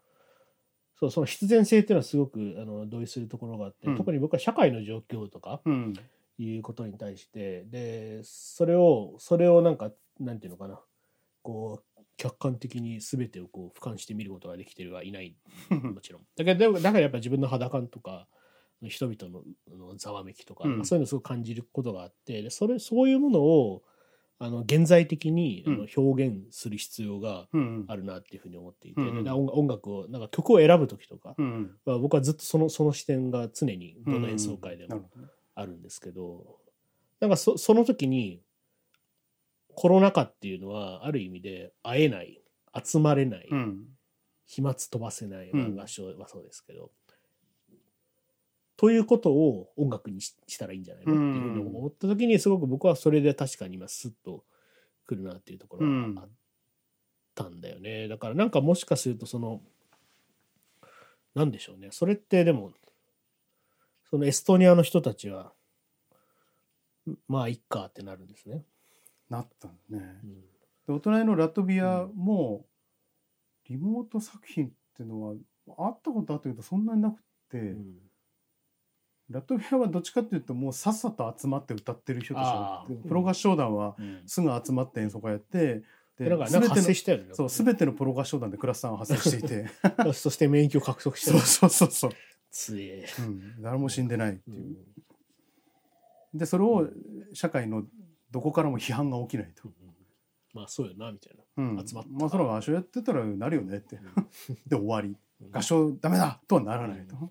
[1.01, 3.97] そうその必然性っていうのはすごくあの同意するところがあって、うん。
[3.97, 5.95] 特に僕は社会の状況とか、うん。
[6.41, 10.81] いうことに対してでそれをそれをなんかなんていうのかな。
[11.43, 15.37] こう客観的に全てをこう俯瞰して見ることができてるはいない。
[15.71, 16.23] もちろん。
[16.37, 18.29] だけどだからやっぱ自分の肌感とか
[18.83, 20.85] 人々ののざわめきとか、うん。
[20.85, 23.85] そういうのをすごく感じることがあってでそれそういうものを
[24.40, 35.11] あの現在的にあのうん表現する必要がうんあるなっていうふうに思っていて、うんで音音楽をなんか曲を選ぶ時とかうんは僕はずっとそのその視点が常にどの演奏会でも
[35.55, 36.59] あるんですけど
[37.20, 38.40] なんかそその時に
[39.74, 42.40] コロナ禍っていうのはある意味で会えない
[42.85, 43.85] 集まれない、うん。
[44.46, 46.90] 飛沫飛ばせない、うんまあ合唱はそうですけど、
[48.79, 51.12] ということを音楽にししたらいいんじゃないの？
[51.12, 54.45] っていうふうに思った時にすごく僕はそれで確かに今スッと
[55.05, 56.29] くるなっていうところがあっ
[57.35, 59.61] たんだよね、だからなんかもしかするとその
[61.35, 61.88] なんでしょうね。
[61.91, 62.73] それってでも
[64.09, 65.53] そのエストニアの人たちは
[67.27, 68.62] まあいっかってなるんですね。
[69.29, 69.75] なったね。
[69.91, 70.41] うん。
[70.87, 72.64] でお隣のラトビアも
[73.69, 75.35] リモート作品っていうのは
[75.79, 77.85] あったことあったけどそんなになくて、うん
[79.31, 84.23] ラトビアはどっちかっていうともうさっさと集まって歌ってる人たちがあープロ合唱団はうん。
[84.27, 85.83] すぐ集まって演奏会やって
[86.19, 87.25] ででなんかなんか発生全てのしたよね。
[87.33, 89.67] そう全てのプロ合唱団でクラスターが発生していて。
[90.05, 92.11] の そして免疫を獲得したそうそうそうそう、
[92.51, 93.07] つえ。
[93.21, 96.38] うん、誰も死んでないってういう、ん。
[96.38, 96.88] でそれを
[97.33, 97.85] 社会の
[98.31, 99.71] どこからも批判が起きないと、
[100.55, 101.45] まあそうよなみたいな。
[101.57, 102.11] うん、集まった。
[102.11, 103.99] まあそれは合唱やってたらなるよねって。
[104.67, 105.17] で終わり。
[105.41, 105.51] うん。
[105.53, 107.31] 合唱ダメだとはならないと、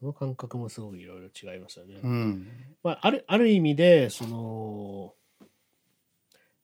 [0.00, 2.00] その感覚もすごくいろいろ違いますよね。
[2.02, 2.48] うん。
[2.82, 5.14] まあ、あるある意味でその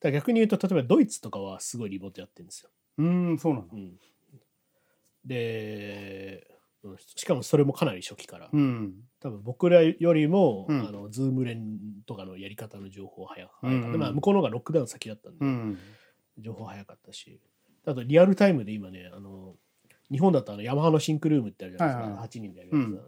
[0.01, 2.71] だ逆に言うと例えばドイツとかはすごいリモートやってるんですよ。
[2.99, 3.93] うんそうなのうん、
[5.25, 6.47] で
[6.83, 8.95] うんしかもそれもかなり初期から、うん。
[9.21, 10.81] 多分僕らよりも、うん。
[10.81, 14.01] あの Zoom練とかのやり方の情報早かった、うんうん。
[14.01, 15.79] まあ、向こうの方がロックダウン先だったんで、うん。
[16.39, 17.41] 情報早かったし。
[17.87, 19.55] あとリアルタイムで今ねあの
[20.11, 22.29] 日本だとあのヤマハの SYNCROOM ってあるじゃないですか、はいはいはい。
[22.29, 23.01] 8人でやるやつ、うん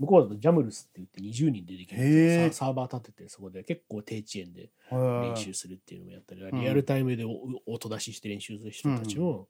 [0.00, 6.60] 向こうだと Jamulus って言って20人でできるんへーですよササーバー立ててそこで結構低遅延で練練習するっていうのもやったり、ん。
[6.60, 9.48] リアルタイムでお音出しして練習する人たちも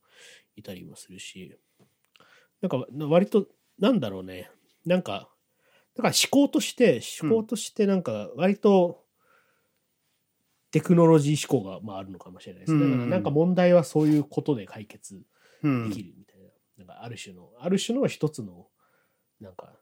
[0.56, 1.56] いたりもするし、
[2.60, 3.46] なんか割と
[3.78, 4.50] なんだろうね。
[4.84, 5.28] なんか
[5.94, 9.04] だから思考として思考としてなんか割と
[10.72, 15.20] テクノロジー思考がまああるのかもしれないですね、うんだからなんか問題はそういうことで解決
[15.62, 16.40] うんできるみたい
[16.78, 18.66] な,、なんかある種のある種の一つの
[19.40, 19.72] なんか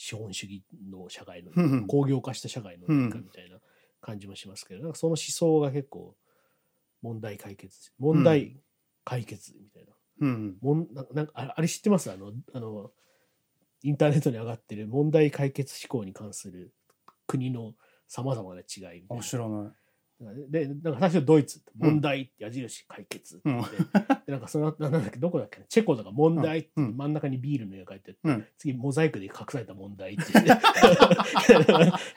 [0.00, 3.58] 資本主義の社会のうん工業化した社会の変化みたいな
[4.00, 6.14] 感じもしますけど、なんかその思想が結構
[7.02, 8.60] 問題解決問題
[9.04, 10.56] 解決みたいな、うん。
[10.62, 12.10] もんななんかああれ知ってます？
[12.12, 12.92] あのあの
[13.82, 16.72] インターネットに上がってる問題解決思考に関する
[17.26, 17.74] 国の
[18.06, 19.72] さまざまな違いみたいあな知らない。
[20.20, 26.96] で、なんか最初ドイツ問題って矢印解決ってって、でなんかその後なんだっけどこだっけなチェコだから問題ってうん。
[26.96, 28.16] 真ん中にビールの絵が描いて
[28.58, 30.24] 次モザイクで隠された問題って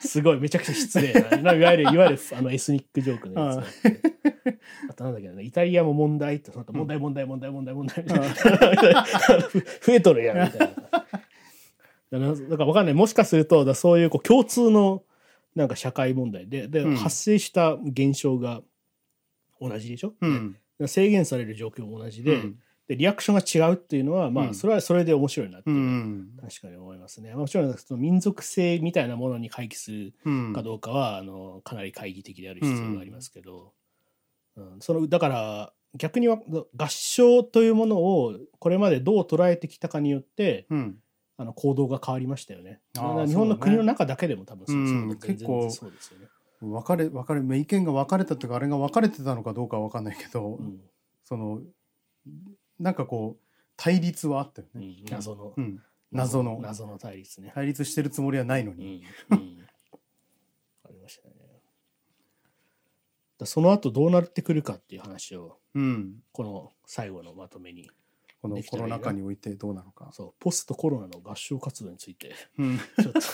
[0.00, 1.12] すごいめちゃくちゃ失礼
[1.42, 3.92] ないわゆるいわゆるあのエスニックジョークのやつが
[4.90, 8.04] あとなんだっけなイタリアも問題ってその後問題問題問題問題問題。
[8.04, 8.18] みたい
[8.94, 9.04] な
[9.80, 10.66] 増えとるやんみたいな。
[10.66, 11.06] だか
[12.10, 12.94] らなんかわかんない。
[12.94, 15.02] もしかするとだそういうこう共通の
[15.54, 18.62] なんか社会問題でで、うん発生した現象が
[19.60, 20.56] 同じでしょ、うん。
[20.78, 26.30] で制限される状況も同じで,、うんでリアクションが違うっていうのはまうんあそれはそれで面白いなってういう、ん。
[26.40, 27.34] 確かに思いますね。
[27.34, 30.52] もちろんその民族性みたいなものに回帰するうん。
[30.52, 33.72] かどうかは、あのかなり懐疑的である必要がありますけど、
[34.56, 36.40] うんそのだから逆には
[36.76, 40.96] 合唱というものをこれまでどう捉えてきたかによってうん。
[41.42, 42.80] あの行動が変わりましたよね。
[42.94, 43.00] 日
[43.34, 46.28] 本の国の中だけでも多分そううんそう全然結構そうですよね。
[46.60, 50.80] 分かれ分かれまあ意見が分かれたというかあれが分かれてたのかどうかは分かんないけど、うん。
[51.24, 51.60] その
[52.78, 53.44] なんかこう
[53.76, 55.82] 対立はあったよね、うん謎の、うん。
[56.12, 56.60] 謎の。
[56.62, 57.50] 謎の対立ね。
[57.54, 58.98] 対立してるつもりはないのうに、
[59.30, 59.58] んうん。
[60.84, 61.34] ありましたね。
[63.38, 66.22] だその後どうなってくるかっていう話をうん。
[66.30, 67.90] この最後のまとめに
[68.42, 70.32] このコロナ禍においてどうなのか、そう。
[70.40, 72.34] ポストコロナの合唱活動について。
[72.58, 72.78] うん。
[72.78, 73.28] ちょっと考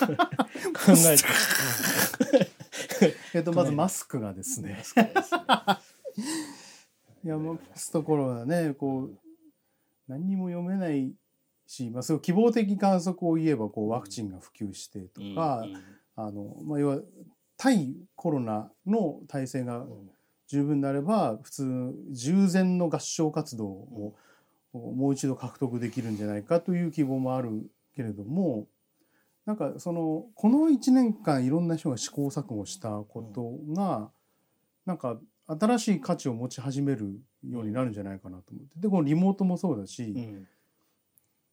[1.07, 1.23] えて。
[3.33, 4.75] えっとまずマスクがですね。
[4.77, 5.11] ますね。
[7.25, 9.17] いやもうポストコロナねこう
[10.07, 11.15] 何にも読めない
[11.65, 15.83] し、まあ、そういう希望的観測を言えばこうワクチンが普及してとか、うん
[16.15, 17.01] あのまあ、要は
[17.57, 20.11] 対コロナの体制がうん。
[20.49, 24.15] 十分であれば普通従前の合唱活動を
[24.73, 28.67] もう一度獲得できるんじゃないかという希望もあるけれども
[29.45, 34.11] なんかそのこの1年間いろんな人が試行錯誤したことが
[34.85, 38.79] なんか新しい価値を持ち始めるようになるんじゃないかなと思って。
[38.79, 40.47] でこのリモートもそうだし、うん。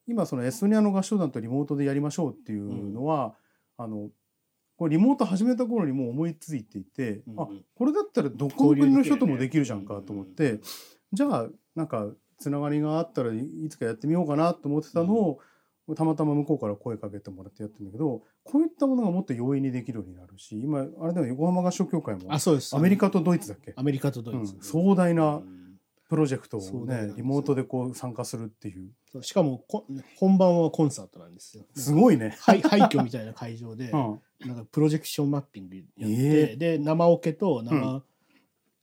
[0.06, 3.34] 今そのエストニアの合唱団とリモートでやりましょうっていうのは、
[3.78, 4.10] あの
[4.76, 10.60] これリモート始めた頃にもう思いついていて、うんあこれだったらどこの国の人ともできるじゃんかと思って、
[11.12, 12.06] じゃあなんか
[12.38, 15.40] つながりがあったらいいつかやってみようかなと思ってたのを、
[15.94, 22.74] たまたま向こうから声かけてもらってやってるんだけどこういったものがもっと容易にできるようになるし今あれだよ横浜合唱協会もあそうです。
[22.74, 24.62] アメリカとドイツだっけ、アメリカとドイツ、うん。
[24.62, 25.66] 壮大なうん。
[26.08, 27.08] プロジェクトを壮大なんですよ。
[27.08, 29.22] ねリモートでこう参加するっていう。
[29.22, 31.64] しかもこ本番はコンサートなんですよ。
[31.74, 32.36] すごいね。
[32.40, 34.20] 廃廃墟みたいな会場で、 うん。
[34.48, 36.56] なんかプロジェクションマッピングやって、え。
[36.56, 38.02] で生オケと生、うん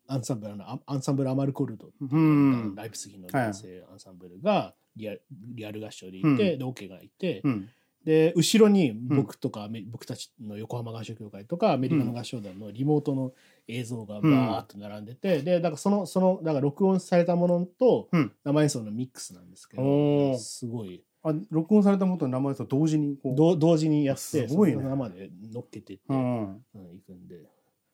[0.08, 2.76] アンサンブルあのアアンサンブルアマルコルド、うん。
[2.76, 6.38] ライプスギの男性アンサンブルがリアリアル合唱でいて、うん。
[6.38, 7.70] でオケがいて、うん。
[8.06, 13.32] で後ろに僕とか、アメ僕たちの横浜合唱協会とかアメリカの合唱団のリモートの
[13.70, 18.32] 映像がバーッと並んでて、でだからそのそのだから録音されたものとうん。
[18.44, 20.38] 生演奏のミックスなんですけおどー。
[20.38, 21.02] すごい。
[21.24, 23.36] あ録音されたものと名前と同時にこう。
[23.36, 24.84] ど同時にやってすごいね。
[24.84, 26.42] 生で乗っけてって、うん。
[26.42, 26.56] うん。
[26.96, 27.46] いくんで。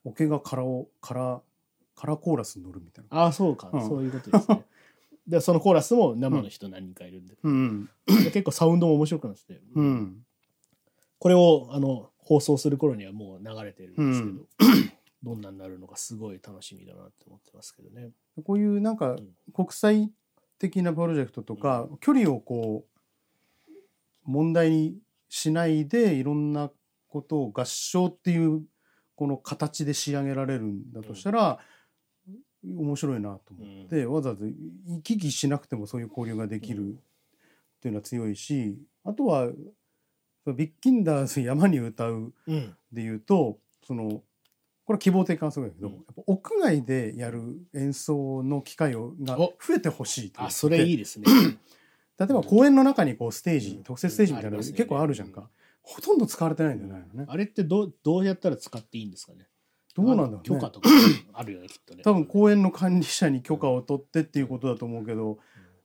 [0.05, 1.41] オケがカラオカラ
[1.99, 3.17] カラコーラスに乗るみたいな。
[3.23, 3.85] ああそうか、うん。
[3.85, 4.65] そういうことですね。
[5.27, 7.89] でそのコーラスも生の人何人かいるんで,、うん。
[8.07, 9.55] で結構サウンドも面白くなって。
[9.55, 10.25] て、うん。
[11.19, 14.93] これをあの放送する頃にはもう流れてるんですけど、
[15.35, 18.11] どんなになるのかすごい楽しみだなって思ってますけどね。
[18.45, 19.27] こういうなんかん。
[19.53, 20.09] 国際
[20.57, 22.85] 的なプロジェクトとか、距離をこ
[23.67, 23.71] う
[24.23, 26.71] 問題にしないでいろんな
[27.09, 28.63] ことを合唱っていう
[29.15, 31.59] この形で仕上げられるんだとしたら、
[32.65, 36.95] 面白いなと思って、わざわざ行き来しなくてもそういう交流ができるっ
[37.81, 39.49] ていうのは強いしあとは
[40.45, 44.21] ビッキンダーズ山に歌ううんで言うとその
[44.89, 45.93] これは希望的観測だけど、うん。
[45.93, 49.53] やっぱ屋外でやる演奏の機会をがお。
[49.61, 51.25] 増えてほしいあそれいいですね。
[52.17, 53.83] 例えば公園の中にこうステージ、うん。
[53.83, 55.47] 特設ステージみたいなの結構あるじゃんか、
[55.83, 59.47] ほとんど使われてないんじゃないのね、あれってどうどうやったら使っていいんですかね？
[59.95, 60.39] どうなんだろうね。
[60.43, 60.89] 許可とか
[61.33, 62.03] あるよね きっとね。
[62.03, 65.39] 多分公園の管理者に許可を取ってっていうことだと思うけど、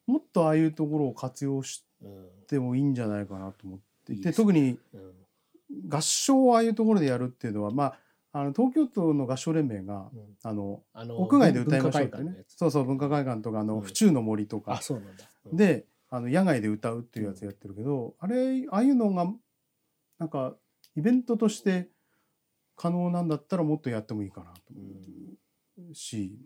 [0.07, 3.85] もっとああいうところを活用しうんてもいいんじゃないかなと思って。
[4.05, 4.45] いていいですね。
[4.45, 5.89] 特にうん。
[5.89, 10.37] 合唱をああいうところでやるっていうのは、まあ、あの東京都の合唱連盟がうん。
[10.43, 12.45] あの屋外で歌いましょうってね。
[12.49, 13.81] そうそう文化会館とかあの、うん。
[13.81, 14.81] 府中の森とか。
[15.53, 19.27] であの野外で歌うっていうやつやってるけど、あれああいうのが
[20.19, 20.55] なんか
[20.97, 21.89] イベントとして
[22.77, 26.37] 可能なんだったらもっとやってもいいかなと思うし、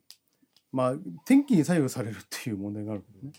[0.72, 3.32] まあ天気に左右されるっていう問題があるけどね。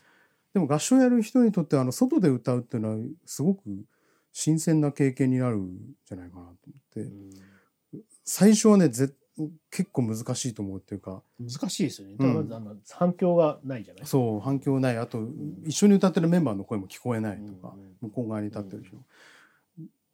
[0.53, 3.61] でも合唱やる人にとってあの外で歌うっていうのはすごく
[4.33, 7.29] 新鮮な経験になるんじゃないかなと思って、うん
[8.23, 9.11] 最初はねぜ
[9.71, 11.23] 結構難しいと思うっていうか。
[11.39, 12.15] 難しいですよね。
[12.17, 14.05] だからまずあの反響がないじゃない。
[14.05, 14.97] そう反響ない。
[14.97, 15.27] あと
[15.65, 17.95] 一緒に歌ってるメンバーの声も聞こえないとか、うんうん。
[18.01, 18.97] 向こう側に立ってる人、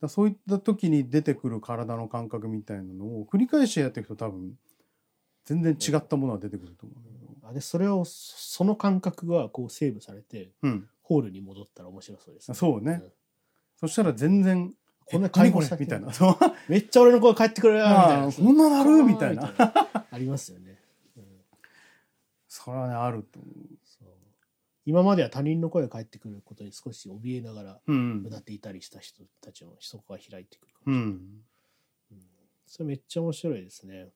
[0.02, 4.54] だそういった時に出てくる体の感覚みたいなのを繰り返しやっていくと多分
[5.46, 12.94] 全然違ったものが出てくると思うあでそれをその感覚がこうセーブされてうん、ホールに戻ったら面白そうです、そうね。
[12.94, 13.04] ん。
[13.80, 14.74] そしたら全然
[15.06, 16.56] こんなえ何これ解放されてるみたいな。
[16.68, 18.32] めっちゃ俺の声返ってくるよみたいな。
[18.32, 19.04] こんななる？
[19.04, 19.54] みたいな。
[20.10, 20.80] ありますよね、
[21.16, 21.24] うん。
[22.48, 23.48] それはねあると思
[23.84, 24.08] そう
[24.86, 28.24] 今までは他人の声が返ってくることに少し怯えながらううん。
[28.26, 31.44] 歌っていたりした人たちのそこが開いてくるかうもしれない、ん。
[32.68, 34.10] それめっちゃ面白いですね。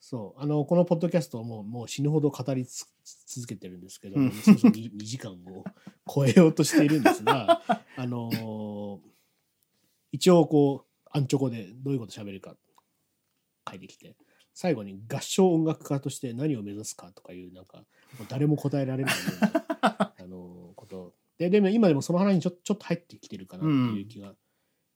[0.00, 0.40] そう。
[0.42, 2.86] あの、このポッドキャストをもうもう死ぬほど語りつ
[3.26, 4.32] 続けてるんですけど、うん。
[4.32, 5.64] そろそろ 2, 時間を
[6.12, 7.62] 超えようとしているんですが、
[7.96, 9.12] あのー
[10.12, 12.54] 一応こう、アンチョコでどういうこと喋るか
[13.68, 14.14] 書いてきて、
[14.54, 17.78] 最後に合唱音楽家として何を目指すかとかいう、なんか、
[18.18, 21.14] もう誰も答えられないような、 あのーこと。
[21.38, 24.34] で、でも今でもその話にちょちょっと入ってきてるかなっていう気が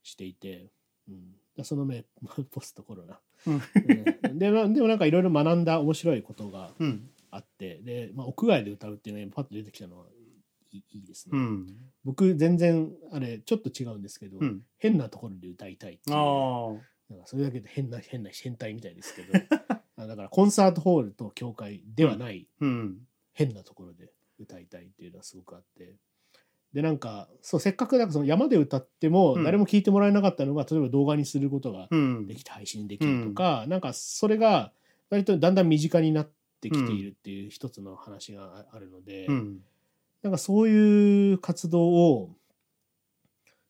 [0.02, 0.70] していて、
[1.08, 1.34] うん。
[1.56, 2.04] だその目、
[2.50, 3.20] ポストコロナ。
[3.46, 3.60] うん。
[4.28, 4.38] うん。
[4.38, 7.10] でまでもなんかいろいろ学んだ面白いことがうん。
[7.30, 10.06] あってで、まあ、屋外で歌うっていうのがパッと出てきたのは
[10.72, 11.76] いいですね、うん。
[12.04, 14.62] 僕全然あれちょっと違うんですけど、うん。
[14.78, 16.16] 変なところで歌いたいっていう
[17.10, 19.32] なんかそれだけで変な変な変態みたいですけど
[19.96, 23.06] あだからコンサートホールと教会ではないうん。
[23.32, 25.96] 変なところで歌いたいっていうのはすごくあって。
[26.72, 29.44] でなんかそうせっかくなんかその山で歌ってもうん。
[29.44, 32.26] 誰も聞いてもらえなかったのが、例えば動画にすることがうん。
[32.26, 34.72] できて配信できるとか、なんかそれが
[35.10, 39.64] 割とだんだん身近になってきているっていう一つの話があるので、うん。
[40.22, 42.34] なんかそういう活動を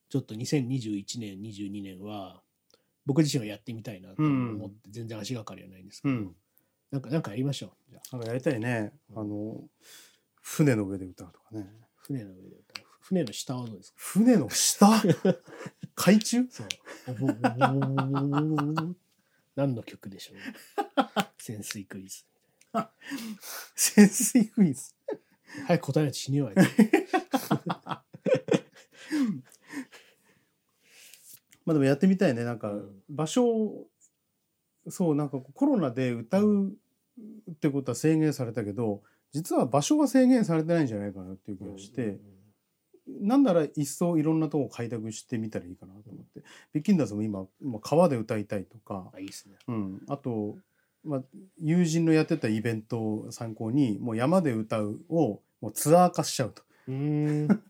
[0.09, 2.41] ちょっと2021年22年は
[3.07, 6.35] 僕自身はやってみたいなと思って、全然足がかりはないんですけど、うん、
[6.91, 7.71] なんかなんかやりましょう。
[7.91, 8.15] じゃあ。
[8.17, 8.91] なんかやりたいね。
[9.15, 9.61] あの
[10.41, 11.67] 船の上で歌うとかね。
[12.03, 12.85] 船の上で歌う。
[12.99, 13.97] 船の下はどうですか？
[13.99, 14.87] 船の下？
[15.95, 16.45] 海中？
[16.49, 16.67] そう。
[19.55, 20.37] 何の曲でしょう？
[21.37, 22.25] 潜水クイズ。
[23.75, 24.93] 潜水クイズ？
[25.65, 26.57] 早く答えないと死ぬわよ
[31.67, 32.45] まあでもやってみたいね。
[32.45, 33.03] なんかうん。
[33.09, 33.87] 場所を
[34.87, 36.71] そうなんかコロナで歌う
[37.51, 39.01] ってことは制限されたけど
[39.33, 42.19] 実は場所が制限されてないんじゃないかなっていう気がして、
[43.21, 46.43] なんなら一層いろんなとこを開拓してみたらいいかなと思って。
[46.73, 49.55] ビッキンダーズも今今川で歌いたいとか、あいいですね。
[49.67, 50.57] うん、あと、
[51.03, 51.23] まあ、
[51.61, 56.63] 友人のやってたイベントを参考にもう山で歌うをもうツアー化しちゃうと。
[56.87, 56.93] うー
[57.51, 57.63] ん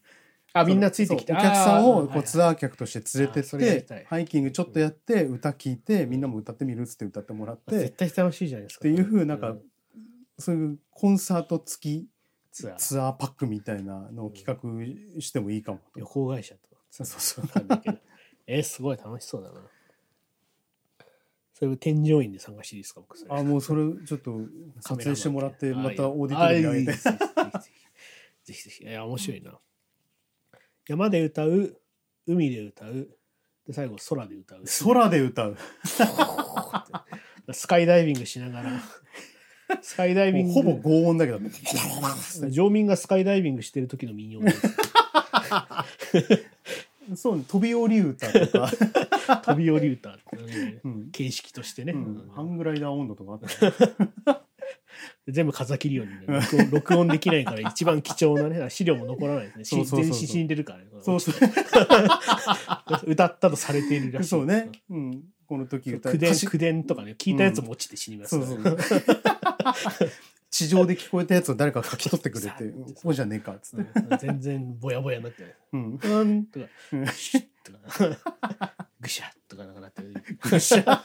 [0.60, 1.34] あみんなついてきて。
[1.34, 8.82] お客さんをこうツアアー客として連れてってハイキングちょっとやって歌聞いてみんなも歌ってみるっつって歌ってもらって絶対楽しいじゃないですか。
[8.82, 9.62] っていうふうなんかん。
[10.38, 12.08] そういうコンサート付き
[12.52, 13.14] ツアー。
[13.14, 14.46] パックみたいなのを企
[15.16, 16.00] 画してもいいかもと。
[16.00, 16.62] 旅行会社と。
[16.90, 17.46] そうそう
[18.48, 19.62] えーすごい楽しそうだな。
[21.54, 23.32] それ添乗員で参加していいですか僕それ。
[23.36, 24.40] あもうそれちょっと
[24.80, 27.18] 撮影してもらってまたオーディあトリーにぜひぜひ。
[28.46, 28.84] ぜひぜひ。
[28.84, 29.60] いや面白いな
[30.88, 31.76] 山で歌う
[32.28, 33.10] 海で歌う
[33.68, 34.64] で最後空で歌う。
[34.86, 35.58] 空で歌う。
[37.52, 38.82] スカイダイビングしながら。
[39.82, 40.54] スカイダイビング。
[40.54, 41.40] ほぼ轟音だけど。
[42.50, 44.62] 乗民がスカイダイビングしてる時の民謡です。
[47.16, 48.72] そう飛び降り歌とか、
[49.44, 51.12] 飛び降り歌、うんうん。
[51.12, 54.37] 形式としてね、うん、ハングライダー温度とかあったね
[55.28, 59.66] 全部風切り音に、ね、録音 録音できないから一番貴重なね資料も残らないですね。
[59.66, 60.14] そうそうそうそう。
[60.14, 61.36] 全身死んでるからねそうそう。
[63.12, 64.30] 歌ったとされているらしい。
[64.30, 68.30] そうね、うん、この時歌口伝口伝とかね聞いたやつも落ちて死にます。
[68.30, 68.78] そうそう
[70.50, 73.14] 地上で聞こえたやつを誰かが書き取ってくれて うん「そう。
[73.14, 74.18] じゃねえか」っつって、うん。
[74.18, 77.08] 全然ぼやぼやになってうん、うんとかうん。
[77.08, 80.14] シュッとかぐしゃっとかなんかなってる。
[80.42, 81.04] ぐしゃ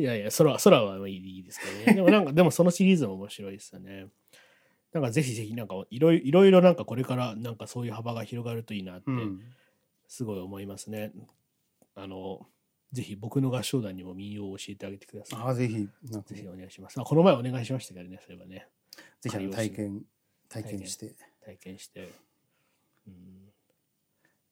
[0.00, 1.94] いやいや空空はいいですけどね。
[1.94, 4.08] でもなんか でもそのシリーズも面白いですよね。
[4.92, 9.40] なんかぜひぜひなんかいろいろいろいろなんかこれからなんかそういう幅が広がるといいなってうん。
[10.08, 11.12] すごい思いますね、
[11.94, 12.44] あの
[12.90, 15.38] ぜひ僕の合唱団にも民謡を教えてあげてください。
[15.40, 15.88] ああぜひぜ
[16.34, 17.00] ひお願いします。
[17.00, 18.66] あこの前お願いしましたけどねそういえばね。
[19.20, 20.02] ぜひ体験
[20.48, 21.14] 体験して。
[21.44, 22.12] 体験して、
[23.06, 23.14] うん、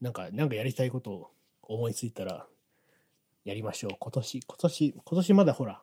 [0.01, 1.31] なんかなんかやりたいことを
[1.63, 2.47] 思いついたら
[3.49, 3.97] やりましょう。
[3.99, 5.83] 今年今年今年まだほら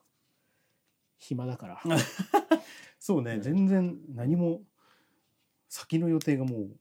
[1.17, 1.81] 暇だから。
[2.99, 3.39] そうね。
[3.39, 4.61] 全然何も
[5.67, 6.77] 先の予定がもう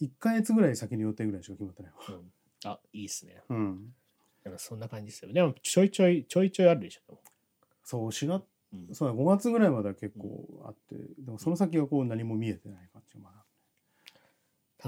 [0.00, 1.92] 1ヶ月ぐらい先の予定ぐらいしか決まってない。
[1.92, 1.98] わ。
[2.10, 2.32] うん。
[2.64, 3.42] あいいっすね。
[3.48, 3.92] うん。
[4.44, 5.32] でもそんな感じですよ。
[5.32, 7.20] でもちょいちょいちょいちょいあるでしょ
[7.82, 8.94] そう4月うん。
[8.94, 13.44] そうだ5月ぐらいまでは結構あってでもその先はこう何も見えてない感じがまだ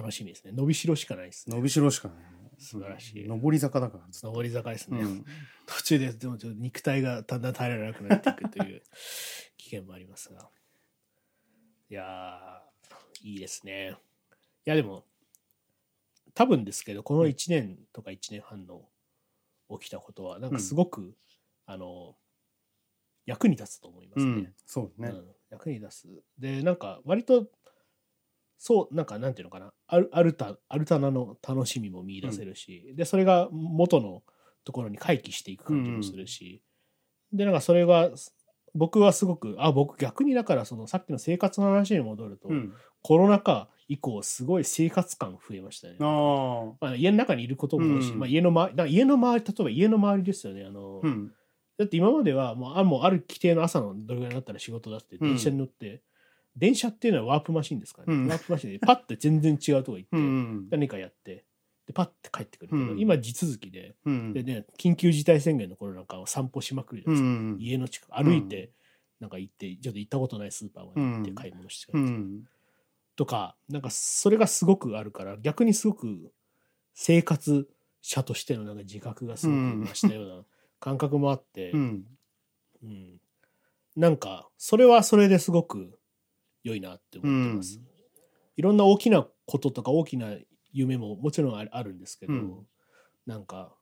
[0.01, 0.53] 楽しみですね。
[0.53, 1.57] 伸びしろしかないですね。
[1.57, 3.27] 伸びしろしかない素晴らしい。
[3.27, 4.33] うん上り坂だからずっと。
[4.33, 5.25] 上り坂ですね、うん。
[5.67, 8.83] 途中ででもちょっと肉体がだんだん耐えられなくなっていくという
[9.57, 10.49] 危険もありますが。
[11.89, 13.97] いやーいいですね。
[14.67, 15.05] いやでも
[16.35, 18.83] 多分ですけどこの1年とか1年半の
[19.71, 21.17] 起きたことはなんかすごく、
[21.67, 22.17] あの
[23.25, 24.55] 役に立つと思いますね、うん。
[24.67, 25.09] そうね。
[25.09, 26.23] うん、役に立つ。
[26.39, 27.47] でなんか割と
[28.63, 29.73] そうなんかなんていうのかな。
[29.87, 34.23] アルアルタアルタナの楽しみも見出せるし、でそれが元の
[34.65, 36.63] ところに回帰していく感じもするし、
[37.33, 38.11] でなんかそれが
[38.75, 42.75] 僕はすごくあ僕逆にだからそのさっきの生活の話に戻ると、うん。
[43.03, 45.97] コロナ禍以降すごい生活感増えましたね。
[46.01, 48.19] ああまあ、家の中にいることも多いし、うん。
[48.19, 50.65] まあ、家の周りなんか家の周り例えば家の周りですよね。
[50.67, 51.33] あの、うん。
[51.79, 56.03] だって今まではもうあもうある規定の朝のどれぐらいになったら仕事だって電車に乗って、
[56.57, 58.29] 電車っていうのはワープマシンですからね、うん。
[58.29, 61.45] ワープマシンでパッて全然違うとこ行って、うん何かやって
[61.87, 62.99] でパッて帰ってくるけど、うん。
[62.99, 68.71] 今地続きでうんで、ね、緊急事態宣言の頃なんかは散歩しまくるじゃうないですか、ん家の近く歩いて、
[69.21, 71.35] なんか行ってちょっと行ったことないスーパーまで行ってうん。
[71.37, 72.45] 買い物して、うん。
[73.17, 76.33] とかなんかそれがすごくあるから逆にすごく
[76.95, 77.69] 生活
[78.03, 80.43] 者としてのなんか自覚がすごく増したような
[80.81, 82.05] 感覚もあって、うん。
[82.83, 83.21] うん、
[83.95, 85.99] なんかそれはそれですごく
[86.63, 87.85] 良いなって思ってます、うん。
[88.57, 90.35] いろんな大きなこととか大きな
[90.73, 92.67] 夢ももちろんあるんですけど、うん。
[93.27, 93.75] なんか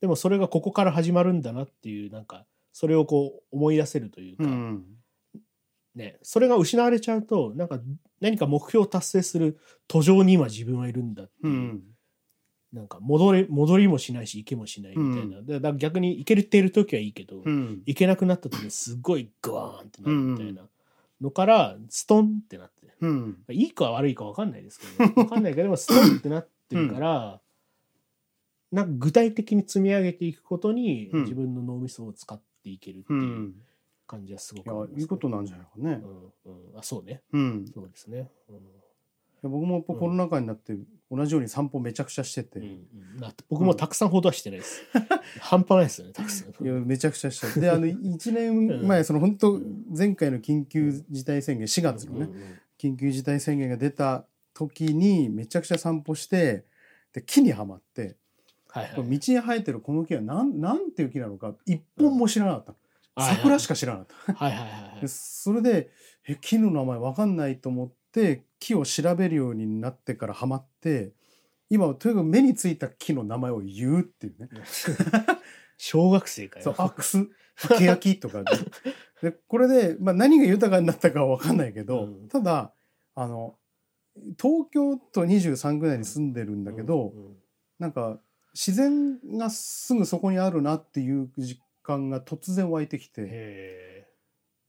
[0.00, 4.84] でもそれがここから始まるんだなっていうなんかそれをこう思い出せるというか、うん。
[5.94, 7.80] ねそれが失われちゃうとなんか
[8.20, 11.82] 何か目標を達成する途上に今自分はいるんだっていう、うん。
[12.72, 17.82] なんか戻れ戻りもしないし行けもしないみたいな、だから逆に行けるっている時はいいけど、うん。
[17.86, 20.68] 行けなくなった時にすっごいグワーンってなるみたいな
[21.20, 22.94] のからストンってなって。
[23.00, 23.44] うん。
[23.50, 27.40] いいか悪いか分かんないですけど、 分かんないけどストンってなってるから、
[28.72, 31.22] なんか具体的に積み上げていくことにうん。
[31.22, 33.54] 自分の脳みそを使っていけるってういうん。
[34.06, 35.00] 感じはすごくありますね。
[35.00, 36.02] いいことなんじゃないかね。
[36.46, 37.22] うんうん、あそうね。
[37.32, 37.66] うん。
[37.72, 38.56] そうですね、うん
[39.48, 40.76] 僕もコロナ禍になって
[41.10, 42.66] 同じように散歩めちゃくちゃしてて、うん
[43.14, 43.20] うん。
[43.20, 44.82] な僕もたくさんほどはしてないです、
[45.40, 46.64] 半端ないですよねたくさん。
[46.64, 49.60] いやめちゃくちゃしてであの 1年前その本当
[49.96, 52.40] 前回の緊急事態宣言4月のねうんうん
[52.78, 56.64] 緊急事態宣言が出た時にめちゃくちゃ散歩して
[57.12, 58.16] で木にはまって
[58.68, 58.94] はいはい。
[58.96, 62.80] 道に生えてるこの木はなんなんていう木なのか一本も知らなかったの、は
[63.32, 64.44] い桜しか知らなかった。
[64.44, 65.90] はいはいはいそれで
[66.26, 71.12] え木の名前わかんないと思って木を調べるようになってからハマって
[71.68, 74.48] 今はとにかく目についた木の名前を言うっていうね。
[75.76, 76.64] 小学生かよ。
[76.64, 78.52] そうアックス欅とかで。
[79.30, 82.28] でこれで、まあ、何が豊かになったかは分かんないけど、うん。
[82.28, 82.72] ただ
[83.14, 83.58] あの
[84.40, 87.36] 東京都23区内に住んでるんだけど、うんうん。
[87.78, 88.18] なんか
[88.54, 93.26] 自然がすぐそこにあるなっていう実感が突然湧いてきて。
[93.26, 94.08] へ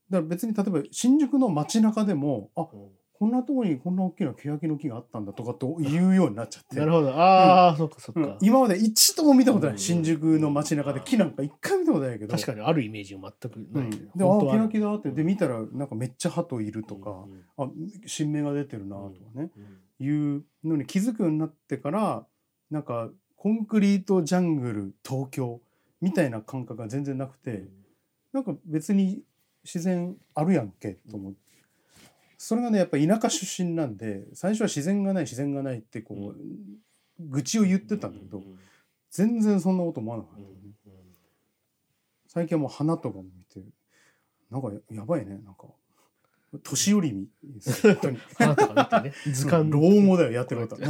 [0.09, 6.75] だから別に例えば新宿の街中でもあーうんこんなところにこんな大きな欅の木があったんだとかと言うようになっちゃって。
[6.75, 7.11] なるほど。
[7.11, 8.23] ああ、そっかそっうん。
[8.25, 9.77] か、今まで一度も見たことなうん。
[9.77, 12.33] い新宿の街中で木なんか一回見たことないけど。
[12.33, 15.11] 確かにあるイメージが全くない、うん、であ本当は欅だって。
[15.11, 17.69] で見たらなんかめっちゃ鳩いるとか、うんあ
[18.05, 22.25] 新芽が出てるなとかね、うんいうのに気づくようになってから
[22.69, 25.61] なんかコンクリートジャングル東京
[26.01, 27.63] みたいな感覚が全然なくて、
[28.33, 29.21] なんか別に
[29.63, 31.39] 自然あるやんけと思って。
[32.47, 36.39] それがねやっぱ田舎出身なんで最初は自然がない自然がないってこう、
[37.19, 38.59] 愚痴を言ってたんだけど、うん
[39.09, 40.47] 全然そんなこと思わなかった、うん
[42.27, 43.67] 最近はもう花とかも見て
[44.51, 45.69] なんかややばいねなんか
[46.63, 47.27] 年寄りみ
[47.81, 48.17] 本当に。
[48.35, 49.71] 花とか見てね図鑑。
[49.71, 50.81] 老後だよやってること。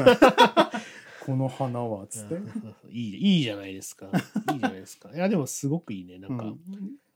[1.26, 2.74] こ の花はつって、うん。
[2.92, 4.08] いいいいじゃないですか。
[4.52, 5.10] いいじゃないですか。
[5.14, 6.60] いやでもすごくいいねなんか、うん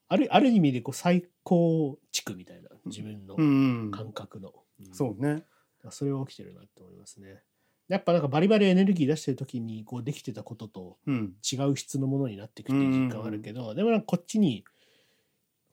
[0.10, 4.93] あるある意味でこう最高地区みたいな自分のうん感覚の、うん。
[4.93, 5.45] そうね。
[5.91, 7.41] それは起きてるなって思いますね。
[7.88, 11.36] やっぱなんかバリバリエネルギー出してる時にこうできてたこととうん。
[11.49, 14.66] 違う質のものになっていくっていう実感はあるけど、でもなんかこっちに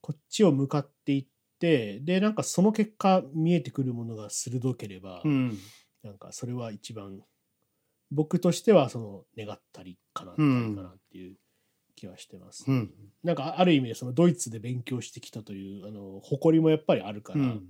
[0.00, 1.26] こっちを向かっていっ
[1.58, 5.58] てでなんかその結果見えてくるものが鋭ければ、うん。
[6.02, 7.22] なんかそれは一番
[8.10, 11.36] 僕としてはその願ったりかなったりかなっていう
[11.96, 12.64] 気はしてます。
[12.68, 12.90] うん。
[13.24, 17.62] なんかある意味でそのドイツで勉強してきたというあの誇りもやっぱりあるから、うん。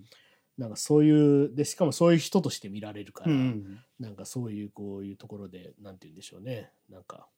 [0.59, 6.71] なんかそういうでしかもそういう人として見られるから、うんなんかそういうこういうところでなんて言うんでしょうね。
[6.91, 7.29] なんか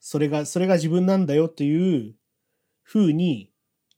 [0.00, 2.14] それがそれが自分なんだよっていう
[2.84, 3.50] 風に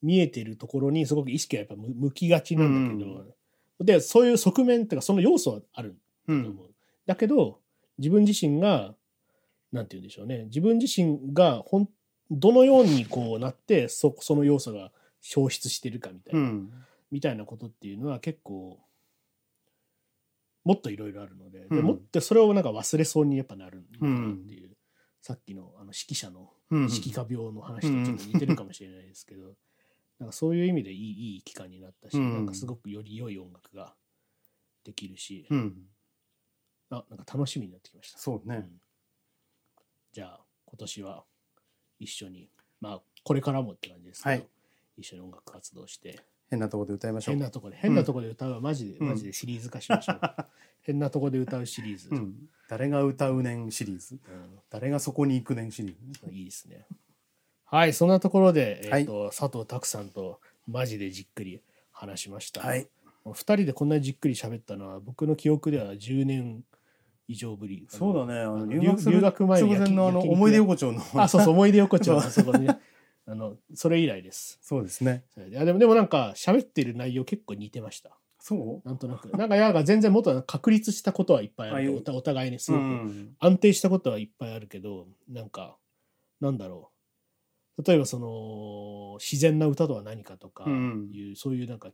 [0.03, 5.97] 見えてるところにすごく意識がやっぱ向向きがちなんだけど、でそういう側面っていうかその要素はある
[6.27, 6.71] うんと思う、
[7.07, 7.61] だけど
[7.99, 8.95] 自分自身が
[9.73, 10.45] なんて言うんでしょうね。
[10.45, 11.89] 自分自身がほん
[12.31, 16.73] どのようにこうなってそその要素が消失してるかみたいな、うん。
[17.11, 18.79] みたいなことっていうのは結構
[20.65, 21.85] もっといろいろあるので,で、うん。
[21.85, 24.77] もってそれをなんか忘れそうにやっぱなるのかなっていう、
[25.23, 26.83] さっきのあの指揮者のうん。
[26.83, 29.55] 指揮科病の話とちょっと似てるかもしれないですけど、
[30.21, 32.33] なんかそういう意味でいいいい期間になったし、うん。
[32.33, 33.95] なんかすごくより良い音楽が
[34.85, 35.75] できるし、うん。
[36.91, 38.19] あなんか楽しみになってきました。
[38.19, 38.57] そうね。
[38.57, 38.71] ん
[40.13, 41.25] じゃあ今年は
[41.99, 42.49] 一緒に
[42.81, 44.47] まあこれからもって感じですけど、はい。
[44.99, 47.35] 一緒に音楽活動して変なところで歌いましょう。
[47.37, 49.09] 変なとこで変なとこで歌うはマジで、うん。
[49.09, 50.21] マジでシリーズ化しましょう、
[50.83, 52.49] 変なとこで歌うシリーズ、うん。
[52.69, 54.19] 誰が歌うねんシリーズ。
[54.69, 56.27] 誰がそこに行くねんシリーズ。
[56.27, 56.87] うんいいですね。
[57.65, 59.05] はいそんなところで、えはい。
[59.05, 62.89] ーと佐藤拓さんとマジでじっくり話しました、はい。
[63.25, 66.65] もう二人でこんなにじっくり喋ったのは僕の記憶では10年
[67.31, 67.87] 以上ぶり。
[67.89, 68.41] そうだね。
[68.41, 71.01] あ留学留学前に直前のあの思い出横丁の。
[71.15, 72.79] あそうそう思い出横丁の あそこにね。
[73.27, 74.59] あのそれ以来です。
[74.61, 75.25] そうですね。
[75.33, 75.73] それで。
[75.73, 78.19] もでもなんか喋ってる内容結構似てました。
[78.41, 78.89] そう？
[78.89, 79.29] なんとなく。
[79.37, 85.77] なんかなんか全然もっと確立したことはいっぱいあるお互いにすごくん安定したことはいっぱいあるけどなんか
[86.41, 86.91] なんだろ
[87.79, 87.83] う。
[87.87, 91.91] 例えばその自然な歌とは何かとかうんいう、そういうなんか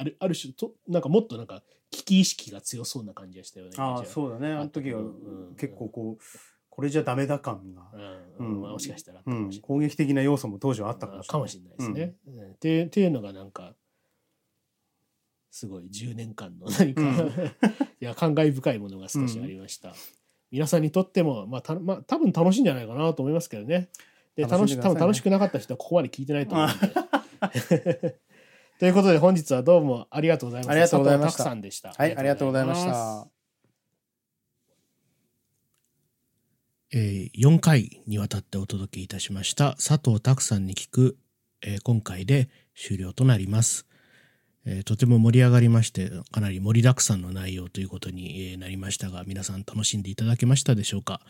[0.00, 4.52] あるある種となんかもっとなんか危機意識が強そうな感じがしたよねああそうだね。
[4.52, 5.56] あの時はうん。
[5.58, 6.22] 結構こう
[6.70, 7.82] これじゃダメだ感が
[8.38, 8.54] うん、うん。
[8.54, 8.60] うん。
[8.62, 9.22] まあもしかしたら
[9.60, 11.76] 攻撃的な要素も当時はあったかもしれない。
[11.76, 12.14] ですね。
[12.26, 12.50] うん。
[12.52, 13.74] ってっていうのがなんか
[15.50, 17.08] すごい10年間の何か、うん。
[18.00, 19.94] いや感慨深いものが少しありました。
[20.50, 23.90] 皆さんにとってもまあたまあ多分楽しいんじゃないかなと思いますけどね。
[24.36, 24.82] で楽しね。
[24.82, 28.20] 多分楽しくなかった人はここまで聞いてないと思うんで。
[28.80, 30.72] ということで本日はどうもありがとうございました。
[30.72, 31.44] ありがとうございました。
[31.44, 31.92] さんでした。
[31.94, 33.28] はいありがとうございました。
[36.90, 39.72] えー4回にわたってお届けいたしました。
[39.72, 41.18] 佐藤拓さんに聞く、
[41.60, 43.84] えー今回で終了となります、
[44.64, 51.20] えーとても盛り上がりましてかなり盛りだくさんの内容ということにえーなりましたが皆さん楽しんでいただけましたでしょうか、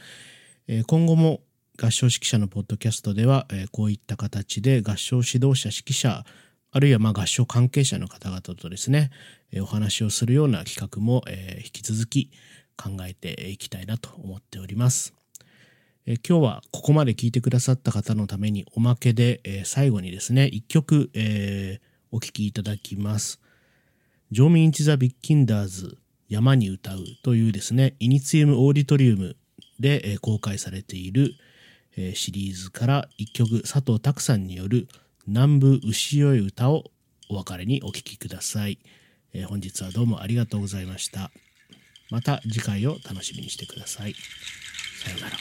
[0.69, 1.41] えー今後も
[1.83, 6.25] 合唱指揮者のポッドキャストでは、えーこういった形で合唱指導者指揮者
[6.73, 9.11] あるいはま合唱関係者の方々とですね、
[9.61, 11.25] お話をするような企画も、
[11.65, 12.31] 引き続き
[12.77, 15.13] 考えていきたいなと思っております。
[16.07, 21.11] 今日はここまで聞いてくださった方のためにおまけで、最後にですね一曲、
[22.13, 23.41] お聴きいただきます。
[24.31, 25.99] ジョーミン・イチ・ザ・ビッキンダーズ
[26.29, 29.37] 山に歌うというですねイニツィウム・オーディトリウム
[29.81, 31.35] で、公開されている、
[32.15, 34.87] シリーズから一曲佐藤拓さんによる
[35.33, 36.91] 南部牛よい歌を
[37.29, 38.81] お別れにお聴きください、
[39.33, 41.31] えー本日はどうもありがとうございました。
[42.11, 44.15] また次回を楽しみにしてください。
[45.05, 45.37] さようなら。